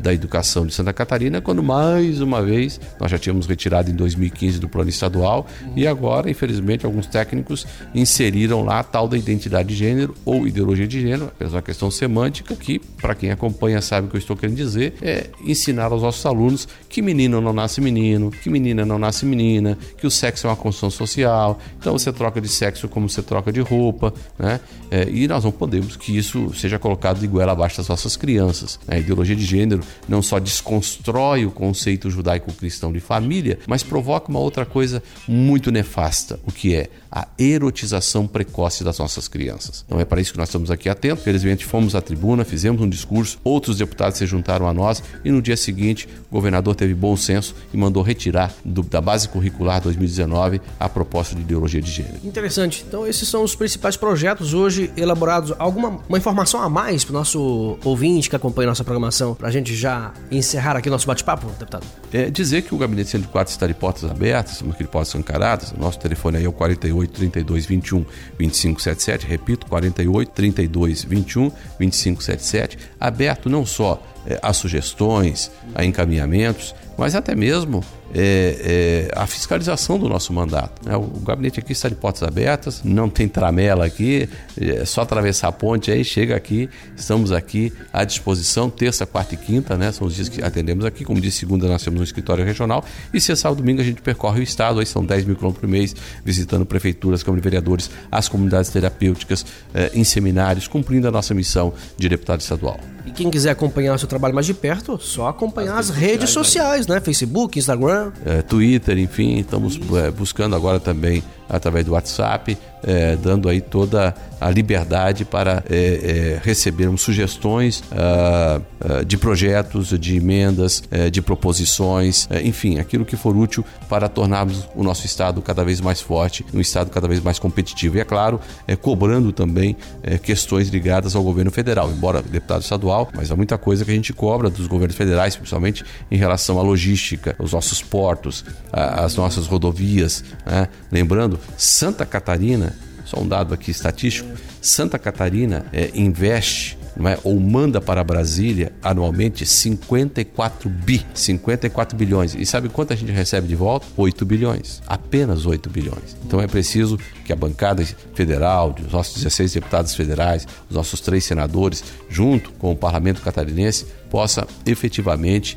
da 0.00 0.14
educação 0.14 0.66
de 0.66 0.72
Santa 0.72 0.92
Catarina, 0.92 1.40
quando 1.40 1.62
mais 1.62 2.20
uma 2.20 2.42
vez 2.42 2.80
nós 3.00 3.10
já 3.10 3.18
tínhamos 3.18 3.46
retirado 3.46 3.90
em 3.90 3.94
2015 4.14 4.58
do 4.58 4.68
plano 4.68 4.90
estadual 4.90 5.46
e 5.76 5.86
agora, 5.86 6.30
infelizmente, 6.30 6.84
alguns 6.86 7.06
técnicos 7.06 7.66
inseriram 7.94 8.64
lá 8.64 8.80
a 8.80 8.84
tal 8.84 9.08
da 9.08 9.16
identidade 9.16 9.68
de 9.68 9.74
gênero 9.74 10.14
ou 10.24 10.46
ideologia 10.46 10.86
de 10.86 11.00
gênero, 11.00 11.26
apenas 11.26 11.52
uma 11.52 11.62
questão 11.62 11.90
semântica 11.90 12.54
que, 12.54 12.78
para 12.78 13.14
quem 13.14 13.30
acompanha 13.30 13.80
sabe 13.80 14.06
o 14.06 14.10
que 14.10 14.16
eu 14.16 14.20
estou 14.20 14.36
querendo 14.36 14.56
dizer, 14.56 14.94
é 15.02 15.26
ensinar 15.44 15.92
aos 15.92 16.02
nossos 16.02 16.24
alunos 16.24 16.68
que 16.88 17.02
menino 17.02 17.40
não 17.40 17.52
nasce 17.52 17.80
menino, 17.80 18.30
que 18.30 18.48
menina 18.50 18.84
não 18.84 18.98
nasce 18.98 19.26
menina, 19.26 19.78
que 19.96 20.06
o 20.06 20.10
sexo 20.10 20.46
é 20.46 20.50
uma 20.50 20.56
construção 20.56 20.90
social, 20.90 21.58
então 21.78 21.92
você 21.92 22.12
troca 22.12 22.40
de 22.40 22.48
sexo 22.48 22.88
como 22.88 23.08
você 23.08 23.22
troca 23.22 23.52
de 23.52 23.60
roupa, 23.60 24.12
né? 24.38 24.60
É, 24.90 25.08
e 25.08 25.28
nós 25.28 25.44
não 25.44 25.52
podemos 25.52 25.96
que 25.96 26.16
isso 26.16 26.52
seja 26.54 26.78
colocado 26.78 27.20
de 27.20 27.26
goela 27.26 27.52
abaixo 27.52 27.76
das 27.76 27.88
nossas 27.88 28.16
crianças. 28.16 28.80
Né? 28.86 28.96
A 28.96 28.98
ideologia 28.98 29.36
de 29.36 29.44
gênero 29.44 29.82
não 30.08 30.22
só 30.22 30.38
desconstrói 30.38 31.44
o 31.44 31.50
conceito 31.50 32.10
judaico-cristão 32.10 32.92
de 32.92 33.00
família, 33.00 33.58
mas 33.66 33.82
provoca 33.98 34.28
uma 34.28 34.38
outra 34.38 34.64
coisa 34.64 35.02
muito 35.26 35.72
nefasta, 35.72 36.38
o 36.46 36.52
que 36.52 36.72
é 36.74 36.88
a 37.10 37.26
erotização 37.38 38.26
precoce 38.26 38.84
das 38.84 38.98
nossas 38.98 39.28
crianças. 39.28 39.84
Então 39.86 40.00
é 40.00 40.04
para 40.04 40.20
isso 40.20 40.32
que 40.32 40.38
nós 40.38 40.48
estamos 40.48 40.70
aqui 40.70 40.88
atentos. 40.88 41.24
Felizmente 41.24 41.64
fomos 41.64 41.94
à 41.94 42.00
tribuna, 42.00 42.44
fizemos 42.44 42.80
um 42.80 42.88
discurso, 42.88 43.38
outros 43.42 43.78
deputados 43.78 44.18
se 44.18 44.26
juntaram 44.26 44.68
a 44.68 44.74
nós 44.74 45.02
e 45.24 45.30
no 45.30 45.40
dia 45.42 45.56
seguinte 45.56 46.08
o 46.30 46.34
governador 46.34 46.74
teve 46.74 46.94
bom 46.94 47.16
senso 47.16 47.54
e 47.72 47.76
mandou 47.76 48.02
retirar 48.02 48.52
do, 48.64 48.82
da 48.82 49.00
base 49.00 49.28
curricular 49.28 49.80
2019 49.80 50.60
a 50.78 50.88
proposta 50.88 51.34
de 51.34 51.42
ideologia 51.42 51.80
de 51.80 51.90
gênero. 51.90 52.18
Interessante. 52.24 52.84
Então 52.86 53.06
esses 53.06 53.28
são 53.28 53.42
os 53.42 53.54
principais 53.54 53.96
projetos 53.96 54.54
hoje 54.54 54.90
elaborados. 54.96 55.54
Alguma 55.58 56.00
uma 56.08 56.18
informação 56.18 56.62
a 56.62 56.68
mais 56.68 57.04
para 57.04 57.12
o 57.12 57.14
nosso 57.14 57.78
ouvinte 57.84 58.30
que 58.30 58.36
acompanha 58.36 58.68
nossa 58.68 58.84
programação, 58.84 59.34
para 59.34 59.48
a 59.48 59.50
gente 59.50 59.74
já 59.74 60.12
encerrar 60.30 60.76
aqui 60.76 60.88
nosso 60.90 61.06
bate-papo, 61.06 61.46
deputado? 61.58 61.86
É 62.12 62.30
dizer 62.30 62.62
que 62.62 62.74
o 62.74 62.78
Gabinete 62.78 63.10
104 63.10 63.52
está 63.52 63.66
de 63.66 63.74
portas 63.74 64.10
abertas, 64.10 64.62
que 64.76 64.84
portas 64.84 65.14
encaradas. 65.14 65.72
Nosso 65.72 65.98
telefone 65.98 66.38
aí 66.38 66.44
é 66.44 66.48
o 66.48 66.52
48 66.52 66.86
32 67.06 67.66
21 67.66 68.04
25 68.38 68.82
77. 68.82 69.26
Repito, 69.26 69.66
48 69.66 70.30
32 70.32 71.04
21 71.04 71.52
25 71.78 72.22
77. 72.22 72.78
Aberto 72.98 73.48
não 73.48 73.64
só 73.64 74.02
é, 74.26 74.38
a 74.42 74.52
sugestões, 74.52 75.50
a 75.74 75.84
encaminhamentos, 75.84 76.74
mas 76.96 77.14
até 77.14 77.34
mesmo 77.34 77.84
é, 78.14 79.08
é, 79.12 79.18
a 79.18 79.26
fiscalização 79.26 79.98
do 79.98 80.08
nosso 80.08 80.32
mandato. 80.32 80.86
Né? 80.86 80.96
O 80.96 81.20
gabinete 81.20 81.60
aqui 81.60 81.72
está 81.72 81.88
de 81.88 81.94
portas 81.94 82.22
abertas, 82.22 82.82
não 82.84 83.08
tem 83.08 83.28
tramela 83.28 83.84
aqui, 83.84 84.28
é 84.60 84.84
só 84.84 85.02
atravessar 85.02 85.48
a 85.48 85.52
ponte 85.52 85.90
aí, 85.90 86.04
chega 86.04 86.36
aqui, 86.36 86.68
estamos 86.96 87.32
aqui 87.32 87.72
à 87.92 88.04
disposição, 88.04 88.70
terça, 88.70 89.06
quarta 89.06 89.34
e 89.34 89.36
quinta, 89.36 89.76
né? 89.76 89.92
São 89.92 90.06
os 90.06 90.14
dias 90.14 90.28
que 90.28 90.42
atendemos 90.42 90.84
aqui, 90.84 91.04
como 91.04 91.20
disse, 91.20 91.38
segunda 91.38 91.68
nós 91.68 91.82
temos 91.82 92.00
um 92.00 92.04
escritório 92.04 92.44
regional, 92.44 92.84
e 93.12 93.20
sexta, 93.20 93.42
sábado 93.42 93.58
domingo 93.58 93.80
a 93.80 93.84
gente 93.84 94.02
percorre 94.02 94.40
o 94.40 94.42
estado, 94.42 94.80
aí 94.80 94.86
são 94.86 95.04
10 95.04 95.24
mil 95.24 95.36
quilômetros 95.36 95.60
por 95.60 95.68
mês, 95.68 95.94
visitando 96.24 96.66
prefeituras, 96.66 97.22
câmara 97.22 97.40
de 97.40 97.44
vereadores, 97.44 97.90
as 98.10 98.28
comunidades 98.28 98.70
terapêuticas, 98.70 99.44
é, 99.74 99.90
em 99.94 100.04
seminários, 100.04 100.66
cumprindo 100.66 101.08
a 101.08 101.10
nossa 101.10 101.34
missão 101.34 101.72
de 101.96 102.08
deputado 102.08 102.40
estadual. 102.40 102.78
E 103.08 103.10
quem 103.10 103.30
quiser 103.30 103.50
acompanhar 103.50 103.94
o 103.94 103.98
seu 103.98 104.06
trabalho 104.06 104.34
mais 104.34 104.46
de 104.46 104.52
perto, 104.52 104.98
só 105.00 105.28
acompanhar 105.28 105.78
as, 105.78 105.90
as 105.90 105.96
redes, 105.96 106.28
sociais, 106.28 106.84
sociais 106.84 106.86
né? 106.86 107.00
Facebook, 107.00 107.58
Instagram. 107.58 107.97
É, 108.24 108.42
Twitter, 108.42 108.98
enfim, 108.98 109.38
estamos 109.38 109.78
é, 109.96 110.10
buscando 110.10 110.54
agora 110.56 110.78
também 110.80 111.22
através 111.48 111.84
do 111.84 111.92
WhatsApp, 111.92 112.56
é, 112.82 113.16
dando 113.16 113.48
aí 113.48 113.60
toda 113.60 114.14
a 114.40 114.50
liberdade 114.50 115.24
para 115.24 115.64
é, 115.68 115.76
é, 115.76 116.40
recebermos 116.44 117.02
sugestões 117.02 117.82
uh, 117.90 118.62
uh, 119.00 119.04
de 119.04 119.16
projetos, 119.16 119.88
de 119.98 120.16
emendas, 120.16 120.82
de 121.10 121.20
proposições, 121.20 122.28
enfim, 122.44 122.78
aquilo 122.78 123.04
que 123.04 123.16
for 123.16 123.36
útil 123.36 123.64
para 123.88 124.08
tornarmos 124.08 124.68
o 124.76 124.84
nosso 124.84 125.06
Estado 125.06 125.42
cada 125.42 125.64
vez 125.64 125.80
mais 125.80 126.00
forte, 126.00 126.44
um 126.54 126.60
Estado 126.60 126.90
cada 126.90 127.08
vez 127.08 127.20
mais 127.20 127.38
competitivo. 127.38 127.96
E 127.96 128.00
é 128.00 128.04
claro, 128.04 128.40
cobrando 128.80 129.32
também 129.32 129.76
questões 130.22 130.68
ligadas 130.68 131.16
ao 131.16 131.22
governo 131.22 131.50
federal, 131.50 131.90
embora 131.90 132.22
deputado 132.22 132.62
estadual, 132.62 133.08
mas 133.14 133.30
há 133.30 133.36
muita 133.36 133.58
coisa 133.58 133.84
que 133.84 133.90
a 133.90 133.94
gente 133.94 134.12
cobra 134.12 134.48
dos 134.48 134.66
governos 134.66 134.96
federais, 134.96 135.34
principalmente 135.36 135.84
em 136.10 136.16
relação 136.16 136.58
à 136.58 136.62
logística, 136.62 137.34
os 137.38 137.52
nossos 137.52 137.82
portos, 137.82 138.44
as 138.72 139.16
nossas 139.16 139.46
rodovias. 139.46 140.24
Né? 140.46 140.68
Lembrando, 140.90 141.37
Santa 141.56 142.04
Catarina 142.06 142.74
só 143.08 143.20
um 143.20 143.26
dado 143.26 143.54
aqui 143.54 143.70
estatístico: 143.70 144.28
Santa 144.60 144.98
Catarina 144.98 145.64
é, 145.72 145.90
investe 145.94 146.76
é, 147.06 147.18
ou 147.22 147.38
manda 147.38 147.80
para 147.80 148.02
Brasília 148.02 148.72
anualmente 148.82 149.46
54 149.46 150.68
bi, 150.68 151.06
54 151.14 151.96
bilhões. 151.96 152.34
E 152.34 152.44
sabe 152.44 152.68
quanto 152.68 152.92
a 152.92 152.96
gente 152.96 153.12
recebe 153.12 153.46
de 153.46 153.54
volta? 153.54 153.86
8 153.96 154.26
bilhões. 154.26 154.82
Apenas 154.86 155.46
8 155.46 155.70
bilhões. 155.70 156.16
Então 156.26 156.40
é 156.40 156.46
preciso 156.46 156.98
que 157.24 157.32
a 157.32 157.36
bancada 157.36 157.84
federal, 158.14 158.74
os 158.84 158.92
nossos 158.92 159.14
16 159.22 159.52
deputados 159.54 159.94
federais, 159.94 160.46
os 160.68 160.74
nossos 160.74 161.00
três 161.00 161.24
senadores, 161.24 161.84
junto 162.10 162.50
com 162.52 162.72
o 162.72 162.76
parlamento 162.76 163.22
catarinense, 163.22 163.86
possa 164.10 164.46
efetivamente 164.66 165.56